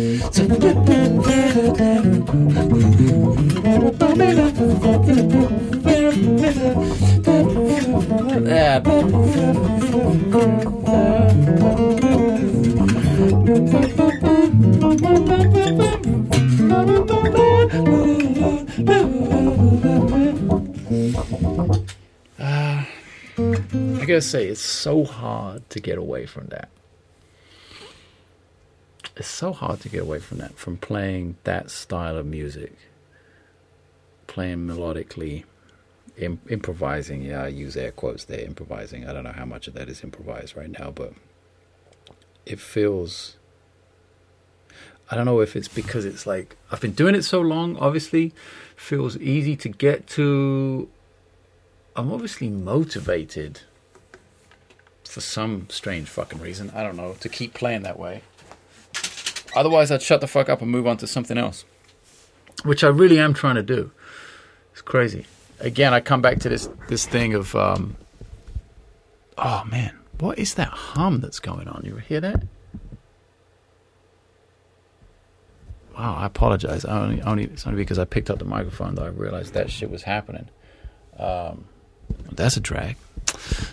[22.40, 26.63] I gotta say, it's so hard to get away from that.
[29.44, 32.72] So hard to get away from that, from playing that style of music,
[34.26, 35.44] playing melodically,
[36.16, 37.20] Im- improvising.
[37.20, 39.06] Yeah, I use air quotes there, improvising.
[39.06, 41.12] I don't know how much of that is improvised right now, but
[42.46, 43.36] it feels.
[45.10, 48.32] I don't know if it's because it's like I've been doing it so long, obviously,
[48.76, 50.88] feels easy to get to.
[51.94, 53.60] I'm obviously motivated
[55.04, 56.70] for some strange fucking reason.
[56.74, 58.22] I don't know, to keep playing that way.
[59.54, 61.64] Otherwise, I'd shut the fuck up and move on to something else,
[62.64, 63.90] which I really am trying to do.
[64.72, 65.26] It's crazy.
[65.60, 67.96] Again, I come back to this this thing of, um,
[69.38, 71.82] oh man, what is that hum that's going on?
[71.84, 72.42] You hear that?
[75.96, 76.84] Wow, I apologize.
[76.84, 79.90] Only, only it's only because I picked up the microphone that I realized that shit
[79.90, 80.48] was happening.
[81.18, 81.66] Um,
[82.32, 82.96] that's a drag.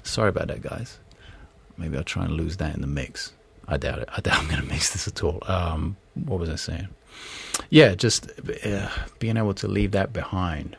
[0.03, 0.99] Sorry about that, guys.
[1.77, 3.33] Maybe I'll try and lose that in the mix.
[3.67, 4.09] I doubt it.
[4.15, 5.39] I doubt I'm going to mix this at all.
[5.47, 6.89] Um, what was I saying?
[7.69, 8.29] Yeah, just
[8.65, 8.89] uh,
[9.19, 10.77] being able to leave that behind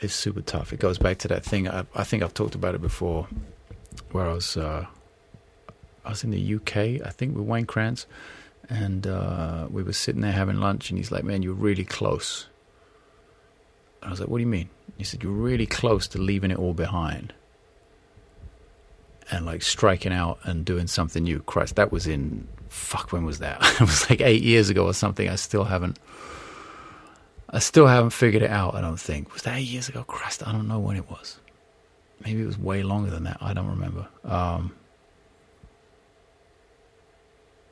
[0.00, 0.72] is super tough.
[0.72, 1.68] It goes back to that thing.
[1.68, 3.28] I, I think I've talked about it before,
[4.12, 4.86] where I was uh,
[6.04, 6.76] I was in the UK,
[7.06, 8.06] I think, with Wayne Krantz,
[8.68, 12.46] and uh, we were sitting there having lunch, and he's like, "Man, you're really close."
[14.02, 16.58] I was like, "What do you mean?" He said, "You're really close to leaving it
[16.58, 17.32] all behind."
[19.30, 21.40] And like striking out and doing something new.
[21.40, 23.12] Christ, that was in fuck.
[23.12, 23.58] When was that?
[23.74, 25.28] it was like eight years ago or something.
[25.28, 25.98] I still haven't.
[27.48, 28.74] I still haven't figured it out.
[28.74, 30.04] I don't think was that eight years ago.
[30.04, 31.38] Christ, I don't know when it was.
[32.24, 33.38] Maybe it was way longer than that.
[33.40, 34.08] I don't remember.
[34.24, 34.74] Um,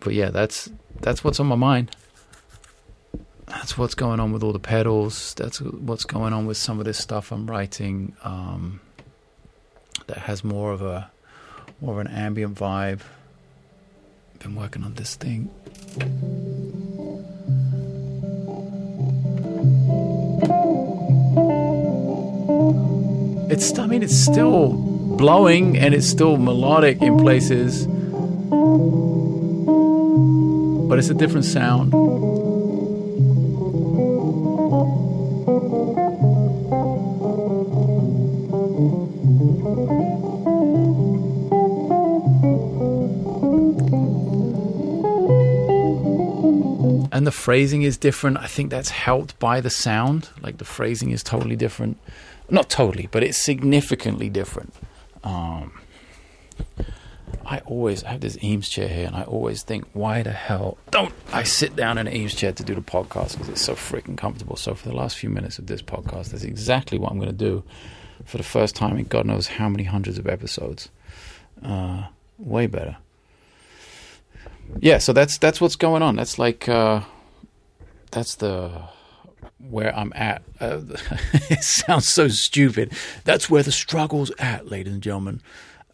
[0.01, 1.97] but yeah, that's that's what's on my mind.
[3.47, 5.35] That's what's going on with all the pedals.
[5.35, 8.17] That's what's going on with some of this stuff I'm writing.
[8.23, 8.81] Um,
[10.07, 11.11] that has more of a
[11.81, 13.01] more of an ambient vibe.
[14.39, 15.51] Been working on this thing.
[23.51, 24.73] It's I mean it's still
[25.17, 27.87] blowing and it's still melodic in places.
[30.89, 31.93] But it's a different sound.
[47.25, 48.37] And the phrasing is different.
[48.37, 50.29] I think that's helped by the sound.
[50.43, 51.97] Like the phrasing is totally different.
[52.51, 54.75] Not totally, but it's significantly different.
[55.23, 55.73] Um,
[57.47, 60.77] I always I have this Eames chair here, and I always think, why the hell
[60.91, 63.73] don't I sit down in an Eames chair to do the podcast because it's so
[63.75, 64.57] freaking comfortable.
[64.57, 67.45] So for the last few minutes of this podcast, that's exactly what I'm going to
[67.51, 67.65] do.
[68.27, 70.91] for the first time in God knows how many hundreds of episodes.
[71.65, 72.99] Uh, way better.
[74.81, 76.17] Yeah, so that's that's what's going on.
[76.17, 77.01] That's like uh,
[78.15, 78.71] that's the
[79.59, 80.43] where I'm at.
[80.61, 80.81] Uh,
[81.51, 82.93] it sounds so stupid.
[83.25, 85.43] That's where the struggle's at, ladies and gentlemen.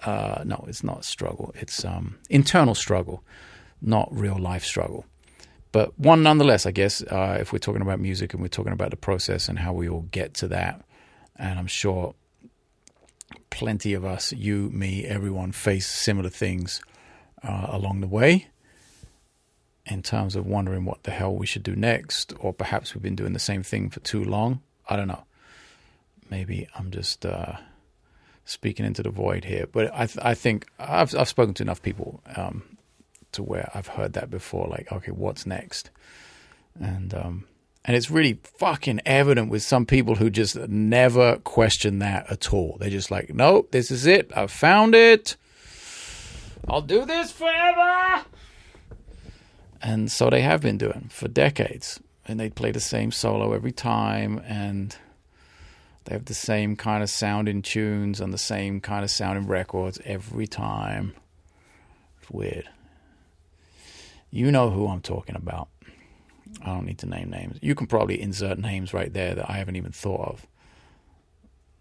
[0.00, 1.52] Uh, no, it's not struggle.
[1.56, 3.24] It's um, internal struggle,
[3.80, 5.06] not real life struggle.
[5.72, 8.90] But one nonetheless, I guess, uh, if we're talking about music and we're talking about
[8.90, 10.82] the process and how we all get to that,
[11.36, 12.14] and I'm sure
[13.50, 16.82] plenty of us, you, me, everyone, face similar things
[17.42, 18.48] uh, along the way
[19.90, 23.16] in terms of wondering what the hell we should do next, or perhaps we've been
[23.16, 24.62] doing the same thing for too long.
[24.88, 25.24] I don't know.
[26.30, 27.54] Maybe I'm just uh,
[28.44, 31.82] speaking into the void here, but I, th- I think I've, I've spoken to enough
[31.82, 32.78] people um,
[33.32, 34.68] to where I've heard that before.
[34.68, 35.90] Like, okay, what's next?
[36.80, 37.44] And um,
[37.84, 42.76] and it's really fucking evident with some people who just never question that at all.
[42.78, 44.30] They're just like, nope, this is it.
[44.36, 45.36] I've found it.
[46.68, 48.24] I'll do this forever.
[49.82, 52.00] And so they have been doing for decades.
[52.26, 54.40] And they play the same solo every time.
[54.46, 54.96] And
[56.04, 59.98] they have the same kind of sounding tunes and the same kind of sounding records
[60.04, 61.14] every time.
[62.20, 62.68] It's weird.
[64.30, 65.68] You know who I'm talking about.
[66.62, 67.58] I don't need to name names.
[67.62, 70.46] You can probably insert names right there that I haven't even thought of.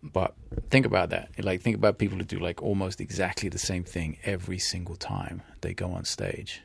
[0.02, 0.36] But
[0.70, 1.30] think about that.
[1.44, 5.42] Like think about people who do like almost exactly the same thing every single time
[5.62, 6.62] they go on stage.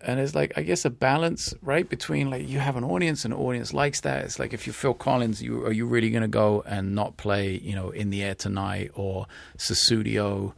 [0.00, 3.34] And it's like I guess a balance, right, between like you have an audience and
[3.34, 4.24] the audience likes that.
[4.24, 7.58] It's like if you're Phil Collins, you are you really gonna go and not play,
[7.58, 9.26] you know, In the Air Tonight or
[9.56, 10.52] Sussudio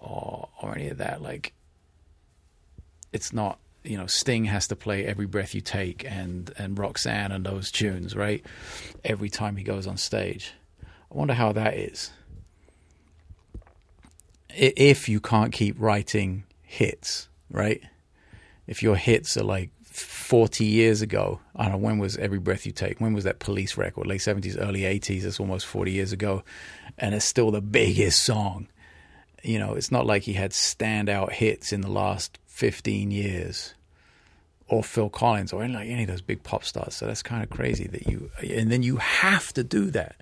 [0.00, 1.22] or or any of that?
[1.22, 1.52] Like
[3.12, 7.30] it's not you know Sting has to play Every Breath You Take and and Roxanne
[7.32, 8.44] and those tunes right
[9.04, 10.52] every time he goes on stage.
[10.82, 12.10] I wonder how that is.
[14.48, 17.82] If you can't keep writing hits, right?
[18.70, 22.64] If your hits are like 40 years ago, I don't know when was Every Breath
[22.64, 23.00] You Take.
[23.00, 24.06] When was that Police record?
[24.06, 25.24] Late 70s, early 80s.
[25.24, 26.44] that's almost 40 years ago,
[26.96, 28.68] and it's still the biggest song.
[29.42, 33.74] You know, it's not like he had standout hits in the last 15 years
[34.68, 36.94] or Phil Collins or any, like any of those big pop stars.
[36.94, 40.14] So that's kind of crazy that you, and then you have to do that.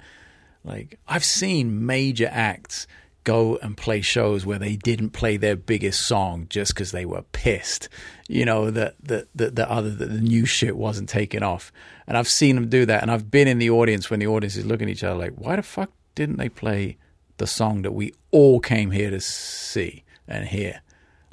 [0.64, 2.86] Like I've seen major acts
[3.24, 7.22] go and play shows where they didn't play their biggest song just because they were
[7.32, 7.88] pissed,
[8.28, 11.72] you know, that that that the other the new shit wasn't taking off.
[12.06, 14.56] And I've seen them do that, and I've been in the audience when the audience
[14.56, 16.96] is looking at each other like, why the fuck didn't they play
[17.36, 20.82] the song that we all came here to see and hear?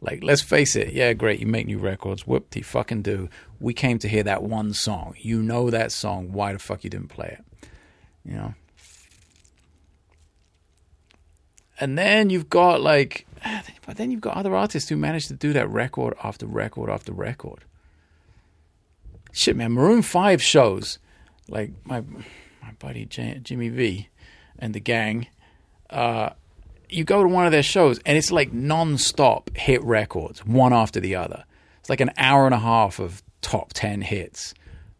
[0.01, 3.29] Like, let's face it, yeah, great, you make new records, whoop de fucking do.
[3.59, 5.15] We came to hear that one song.
[5.17, 6.31] You know that song.
[6.31, 7.69] Why the fuck you didn't play it?
[8.23, 8.53] You know?
[11.79, 13.25] And then you've got like,
[13.85, 17.11] but then you've got other artists who manage to do that record after record after
[17.11, 17.65] record.
[19.31, 20.99] Shit, man, Maroon 5 shows,
[21.49, 22.01] like my
[22.61, 24.09] my buddy J- Jimmy V
[24.57, 25.27] and the gang,
[25.89, 26.29] uh,
[26.89, 30.99] you go to one of their shows and it's like non-stop hit records, one after
[30.99, 31.43] the other.
[31.79, 34.53] It's like an hour and a half of top 10 hits,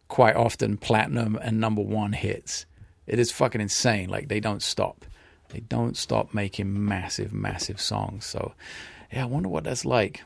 [0.08, 2.66] quite often platinum and number one hits.
[3.06, 4.08] It is fucking insane.
[4.08, 5.04] Like they don't stop.
[5.50, 8.26] They don't stop making massive, massive songs.
[8.26, 8.52] So,
[9.12, 10.22] yeah, I wonder what that's like.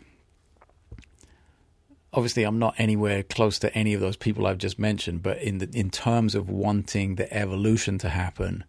[2.12, 5.58] Obviously, I'm not anywhere close to any of those people I've just mentioned, but in
[5.58, 8.64] the in terms of wanting the evolution to happen,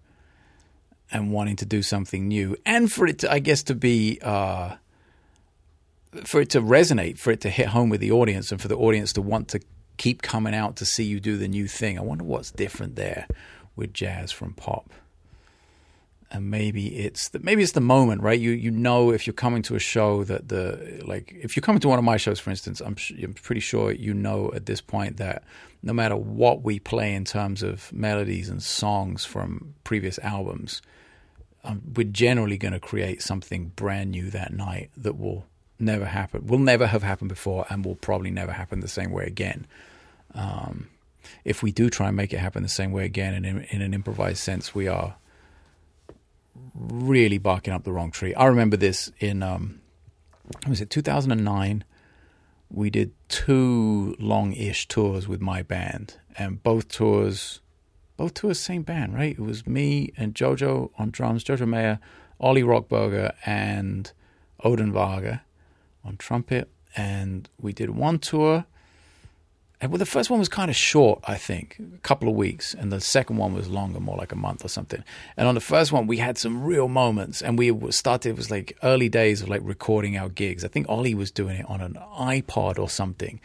[1.12, 4.76] and wanting to do something new, and for it to, I guess, to be, uh,
[6.24, 8.78] for it to resonate, for it to hit home with the audience, and for the
[8.78, 9.60] audience to want to
[9.98, 11.98] keep coming out to see you do the new thing.
[11.98, 13.28] I wonder what's different there
[13.76, 14.92] with jazz from pop.
[16.34, 18.40] And maybe it's the, maybe it's the moment, right?
[18.40, 21.82] You you know if you're coming to a show that the like if you're coming
[21.82, 24.80] to one of my shows, for instance, I'm I'm pretty sure you know at this
[24.80, 25.44] point that
[25.84, 30.82] no matter what we play in terms of melodies and songs from previous albums,
[31.64, 35.46] um, we're generally going to create something brand new that night that will
[35.80, 39.26] never happen, will never have happened before, and will probably never happen the same way
[39.26, 39.68] again.
[40.34, 40.90] Um,
[41.44, 43.82] if we do try and make it happen the same way again, and in, in
[43.82, 45.16] an improvised sense, we are
[46.74, 48.34] really barking up the wrong tree.
[48.36, 49.82] I remember this in um,
[50.68, 51.84] was it 2009?
[52.70, 57.60] We did two long-ish tours with my band, and both tours
[58.22, 59.32] both tours, same band, right?
[59.32, 62.00] It was me and Jojo on drums, Jojo Mayer,
[62.40, 64.12] Oli Rockberger, and
[64.64, 65.42] Odin Varga
[66.06, 66.70] on trumpet.
[66.96, 68.66] And we did one tour,
[69.90, 72.92] well, the first one was kind of short, I think, a couple of weeks, and
[72.92, 75.04] the second one was longer, more like a month or something.
[75.38, 78.30] And on the first one, we had some real moments, and we started.
[78.30, 80.64] It was like early days of like recording our gigs.
[80.64, 83.42] I think Oli was doing it on an iPod or something.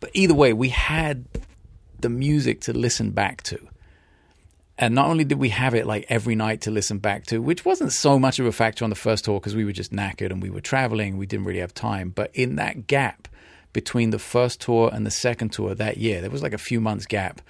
[0.00, 1.26] But either way, we had
[2.00, 3.58] the music to listen back to.
[4.76, 7.64] And not only did we have it like every night to listen back to, which
[7.64, 10.30] wasn't so much of a factor on the first tour because we were just knackered
[10.30, 12.10] and we were traveling, we didn't really have time.
[12.10, 13.28] But in that gap
[13.74, 16.80] between the first tour and the second tour that year, there was like a few
[16.80, 17.42] months gap.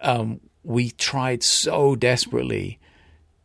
[0.00, 2.80] Um, we tried so desperately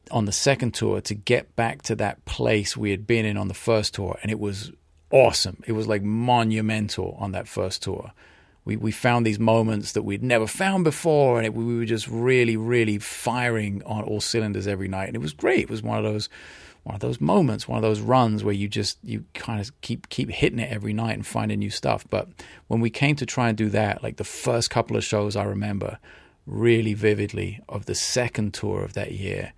[0.10, 3.48] on the second tour to get back to that place we had been in on
[3.48, 4.72] the first tour, and it was
[5.12, 5.62] awesome.
[5.68, 8.12] It was like monumental on that first tour
[8.68, 12.06] we, we found these moments that we'd never found before, and it, we were just
[12.10, 15.62] really, really firing on all cylinders every night, and it was great.
[15.62, 16.28] It was one of those
[16.88, 20.08] one of those moments, one of those runs where you just you kind of keep
[20.08, 22.06] keep hitting it every night and finding new stuff.
[22.10, 22.30] But
[22.68, 25.44] when we came to try and do that, like the first couple of shows I
[25.44, 26.00] remember
[26.46, 29.52] really vividly of the second tour of that year.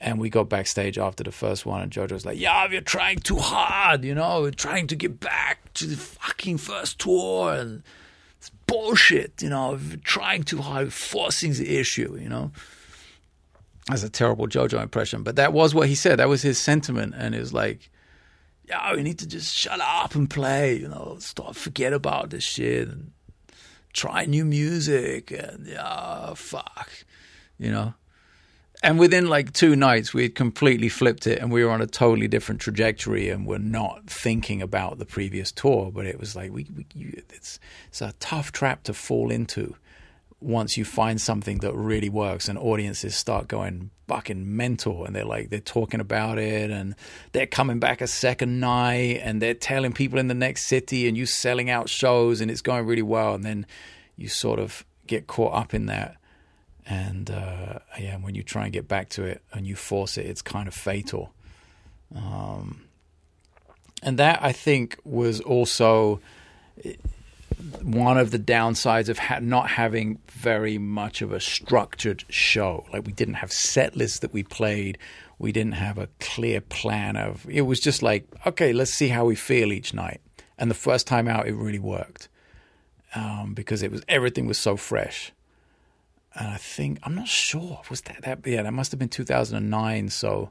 [0.00, 3.18] And we got backstage after the first one, and Jojo was like, "Yeah, we're trying
[3.18, 4.40] too hard, you know.
[4.40, 7.82] We're trying to get back to the fucking first tour, and
[8.38, 12.52] it's bullshit, you know, We're trying too hard, forcing the issue, you know.
[13.88, 16.18] That's a terrible JoJo impression, but that was what he said.
[16.18, 17.90] That was his sentiment, and it was like,
[18.68, 22.44] yeah, we need to just shut up and play, you know, stop, forget about this
[22.44, 23.10] shit, and
[23.92, 26.90] try new music, and yeah, fuck,
[27.58, 27.94] you know
[28.82, 31.86] and within like two nights, we had completely flipped it, and we were on a
[31.86, 35.92] totally different trajectory, and we're not thinking about the previous tour.
[35.92, 39.76] But it was like we, we you, it's it's a tough trap to fall into
[40.42, 45.24] once you find something that really works, and audiences start going fucking mental, and they're
[45.24, 46.94] like they're talking about it, and
[47.32, 51.16] they're coming back a second night, and they're telling people in the next city, and
[51.16, 53.66] you selling out shows, and it's going really well, and then
[54.16, 56.16] you sort of get caught up in that
[56.86, 60.26] and uh, yeah, when you try and get back to it and you force it,
[60.26, 61.32] it's kind of fatal.
[62.14, 62.82] Um,
[64.02, 66.20] and that I think was also
[67.82, 72.86] one of the downsides of ha- not having very much of a structured show.
[72.92, 74.98] Like we didn't have set lists that we played.
[75.38, 77.46] We didn't have a clear plan of.
[77.48, 80.20] It was just like, okay, let's see how we feel each night.
[80.58, 82.28] And the first time out, it really worked
[83.14, 85.32] um, because it was everything was so fresh
[86.34, 90.08] and I think I'm not sure was that that yeah that must have been 2009
[90.08, 90.50] so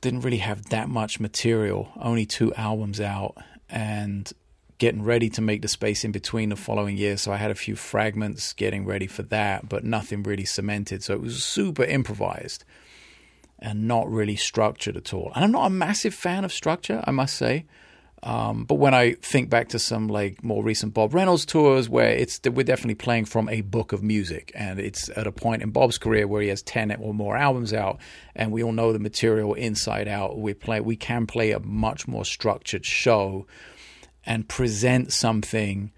[0.00, 3.36] didn't really have that much material only two albums out
[3.68, 4.32] and
[4.78, 7.16] getting ready to make the space in between the following year.
[7.16, 11.02] So I had a few fragments getting ready for that but nothing really cemented.
[11.02, 12.64] So it was super improvised
[13.58, 15.32] and not really structured at all.
[15.34, 17.66] And I'm not a massive fan of structure I must say.
[18.22, 22.10] Um, but when I think back to some like more recent Bob Reynolds tours, where
[22.10, 25.70] it's we're definitely playing from a book of music, and it's at a point in
[25.70, 27.98] Bob's career where he has ten or more albums out,
[28.34, 30.38] and we all know the material inside out.
[30.38, 33.46] We play, we can play a much more structured show,
[34.28, 35.90] and present something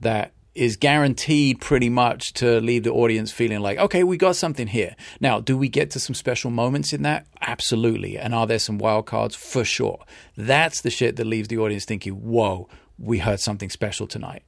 [0.00, 4.66] that is guaranteed pretty much to leave the audience feeling like, okay, we got something
[4.66, 4.96] here.
[5.20, 7.26] Now, do we get to some special moments in that?
[7.40, 8.18] Absolutely.
[8.18, 9.36] And are there some wild cards?
[9.36, 10.04] For sure.
[10.36, 12.68] That's the shit that leaves the audience thinking, whoa,
[12.98, 14.42] we heard something special tonight.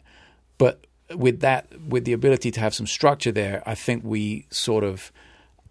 [0.59, 0.85] But
[1.15, 5.12] with that, with the ability to have some structure there, I think we sort of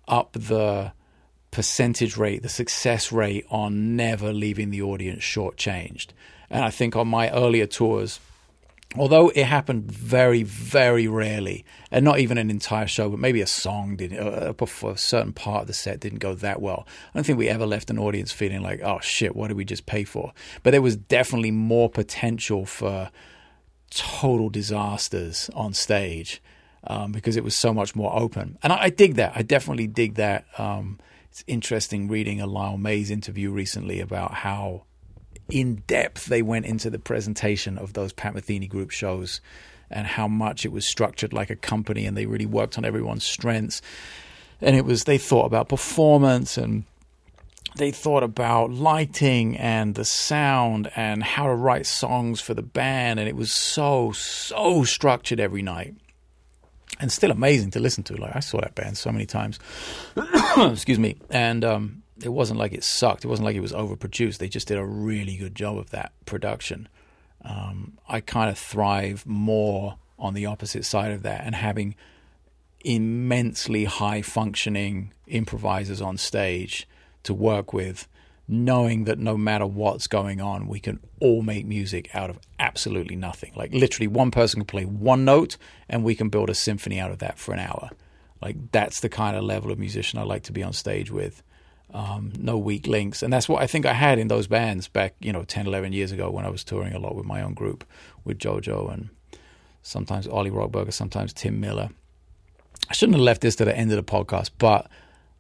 [0.08, 0.94] up the
[1.52, 6.08] percentage rate, the success rate on never leaving the audience shortchanged.
[6.50, 8.20] And I think on my earlier tours,
[8.98, 13.48] although it happened very, very rarely, and not even an entire show, but maybe a
[13.48, 16.86] song did uh, a certain part of the set didn't go that well.
[17.14, 19.66] I don't think we ever left an audience feeling like, oh shit, what did we
[19.66, 20.34] just pay for?
[20.64, 23.12] But there was definitely more potential for
[23.90, 26.42] total disasters on stage
[26.86, 28.58] um, because it was so much more open.
[28.64, 29.34] And I, I dig that.
[29.36, 30.46] I definitely dig that.
[30.58, 31.00] Um,
[31.32, 34.84] it's interesting reading a Lyle Mays interview recently about how
[35.48, 39.40] in depth they went into the presentation of those Pat Metheny group shows
[39.90, 43.24] and how much it was structured like a company and they really worked on everyone's
[43.24, 43.82] strengths.
[44.60, 46.84] And it was, they thought about performance and
[47.78, 53.22] they thought about lighting and the sound and how to write songs for the band.
[53.22, 55.96] And it was so, so structured every night.
[57.02, 58.16] And still amazing to listen to.
[58.16, 59.60] Like I saw that band so many times.
[60.58, 61.18] Excuse me.
[61.30, 63.26] And um, it wasn't like it sucked.
[63.26, 64.38] It wasn't like it was overproduced.
[64.38, 66.88] They just did a really good job of that production.
[67.44, 71.96] Um, I kind of thrive more on the opposite side of that and having
[72.86, 76.88] immensely high functioning improvisers on stage
[77.24, 78.08] to work with
[78.52, 83.16] knowing that no matter what's going on, we can all make music out of absolutely
[83.16, 83.54] nothing.
[83.56, 85.58] Like literally, one person can play one note,
[85.88, 87.90] and we can build a symphony out of that for an hour.
[88.42, 91.42] Like that's the kind of level of musician I like to be on stage with.
[91.94, 95.16] Um, no weak links, and that's what I think I had in those bands back,
[95.20, 97.54] you know, 10, 11 years ago when I was touring a lot with my own
[97.54, 97.86] group,
[98.24, 99.10] with Jojo and
[99.82, 101.90] sometimes Oli Rockberger, sometimes Tim Miller.
[102.90, 104.90] I shouldn't have left this to the end of the podcast, but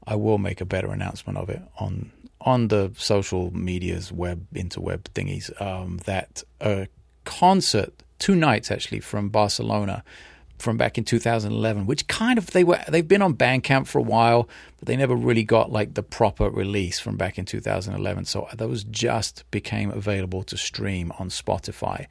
[0.05, 2.11] I will make a better announcement of it on
[2.41, 5.59] on the social medias, web interweb thingies.
[5.61, 6.87] Um, that a
[7.25, 10.03] concert, two nights actually from Barcelona,
[10.61, 14.03] from back in 2011, which kind of they were they've been on Bandcamp for a
[14.03, 14.47] while,
[14.79, 18.25] but they never really got like the proper release from back in 2011.
[18.25, 22.07] So those just became available to stream on Spotify.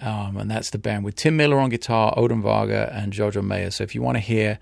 [0.00, 3.70] Um, and that's the band with Tim Miller on guitar, Odin Varga, and Jojo Mayer.
[3.70, 4.58] So if you want to hear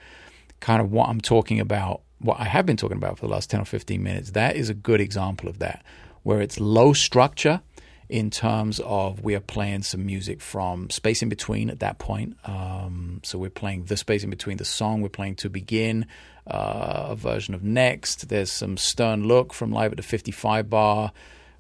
[0.61, 3.51] kind of what I'm talking about, what I have been talking about for the last
[3.51, 5.83] 10 or 15 minutes, that is a good example of that,
[6.23, 7.61] where it's low structure
[8.09, 12.37] in terms of we are playing some music from space in between at that point.
[12.45, 16.07] Um, so we're playing the space in between the song, we're playing To Begin,
[16.47, 18.29] uh, a version of Next.
[18.29, 21.13] There's some Stern Look from Live at the 55 Bar.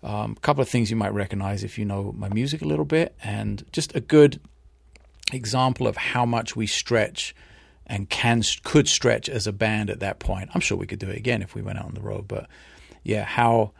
[0.02, 2.84] Um, a couple of things you might recognize if you know my music a little
[2.84, 4.40] bit, and just a good
[5.32, 7.34] example of how much we stretch
[7.90, 10.48] and can could stretch as a band at that point.
[10.54, 12.46] I'm sure we could do it again if we went out on the road, but
[13.02, 13.72] yeah, how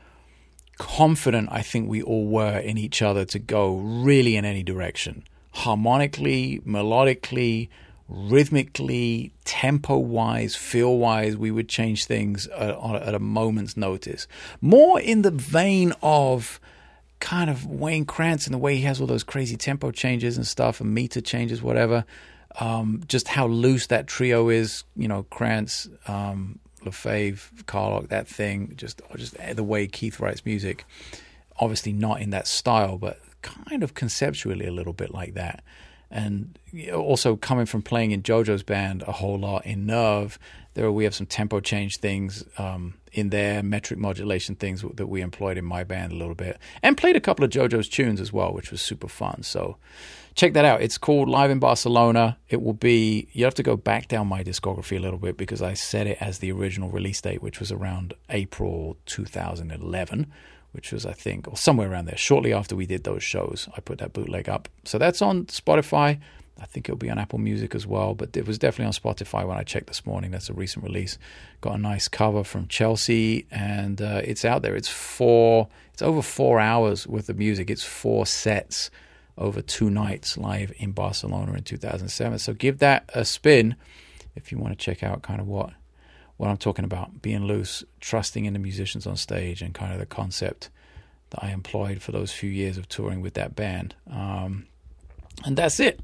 [0.79, 5.23] confident I think we all were in each other to go really in any direction,
[5.53, 7.69] harmonically, melodically,
[8.09, 14.27] rhythmically, tempo wise, feel wise, we would change things at, at, a moment's notice.
[14.61, 16.59] More in the vein of
[17.21, 20.47] kind of Wayne Krantz and the way he has all those crazy tempo changes and
[20.47, 22.05] stuff and meter changes, whatever.
[22.59, 28.73] Um, just how loose that trio is, you know, Krantz, um, Lefebvre, Carlock, that thing,
[28.77, 30.85] just just the way Keith writes music.
[31.59, 35.63] Obviously, not in that style, but kind of conceptually a little bit like that
[36.11, 36.59] and
[36.93, 40.39] also coming from playing in JoJo's band a whole lot in Nerve,
[40.75, 45.21] there we have some tempo change things um, in there, metric modulation things that we
[45.21, 48.33] employed in my band a little bit, and played a couple of JoJo's tunes as
[48.33, 49.43] well, which was super fun.
[49.43, 49.77] So
[50.35, 50.83] check that out.
[50.83, 52.39] It's called Live in Barcelona.
[52.49, 53.29] It will be.
[53.33, 56.19] You have to go back down my discography a little bit because I set it
[56.21, 60.33] as the original release date, which was around April 2011
[60.73, 62.17] which was, I think, or somewhere around there.
[62.17, 64.69] Shortly after we did those shows, I put that bootleg up.
[64.85, 66.21] So that's on Spotify.
[66.61, 69.47] I think it'll be on Apple Music as well, but it was definitely on Spotify
[69.47, 70.31] when I checked this morning.
[70.31, 71.17] That's a recent release.
[71.63, 74.77] Got a nice cover from Chelsea, and uh, it's out there.
[74.77, 75.69] It's four.
[75.93, 77.71] It's over four hours worth of music.
[77.71, 78.91] It's four sets
[79.41, 82.39] over two nights live in Barcelona in 2007.
[82.39, 83.75] So give that a spin
[84.37, 85.73] if you want to check out kind of what
[86.37, 89.99] what I'm talking about being loose, trusting in the musicians on stage, and kind of
[89.99, 90.71] the concept
[91.31, 93.95] that I employed for those few years of touring with that band.
[94.11, 94.67] Um,
[95.45, 96.01] and that's it.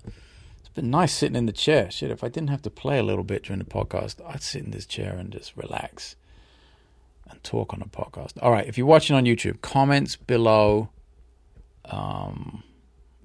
[0.60, 1.90] It's been nice sitting in the chair.
[1.90, 4.62] Shit, if I didn't have to play a little bit during the podcast, I'd sit
[4.62, 6.16] in this chair and just relax
[7.30, 8.32] and talk on the podcast.
[8.42, 10.90] All right, if you're watching on YouTube, comments below.
[11.86, 12.62] Um,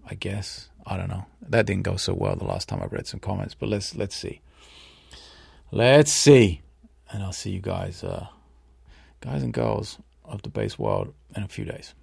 [0.09, 1.25] I guess I don't know.
[1.47, 4.15] That didn't go so well the last time I read some comments, but let's let's
[4.15, 4.41] see.
[5.71, 6.61] Let's see
[7.11, 8.27] and I'll see you guys, uh,
[9.19, 11.93] guys and girls of the bass world, in a few days.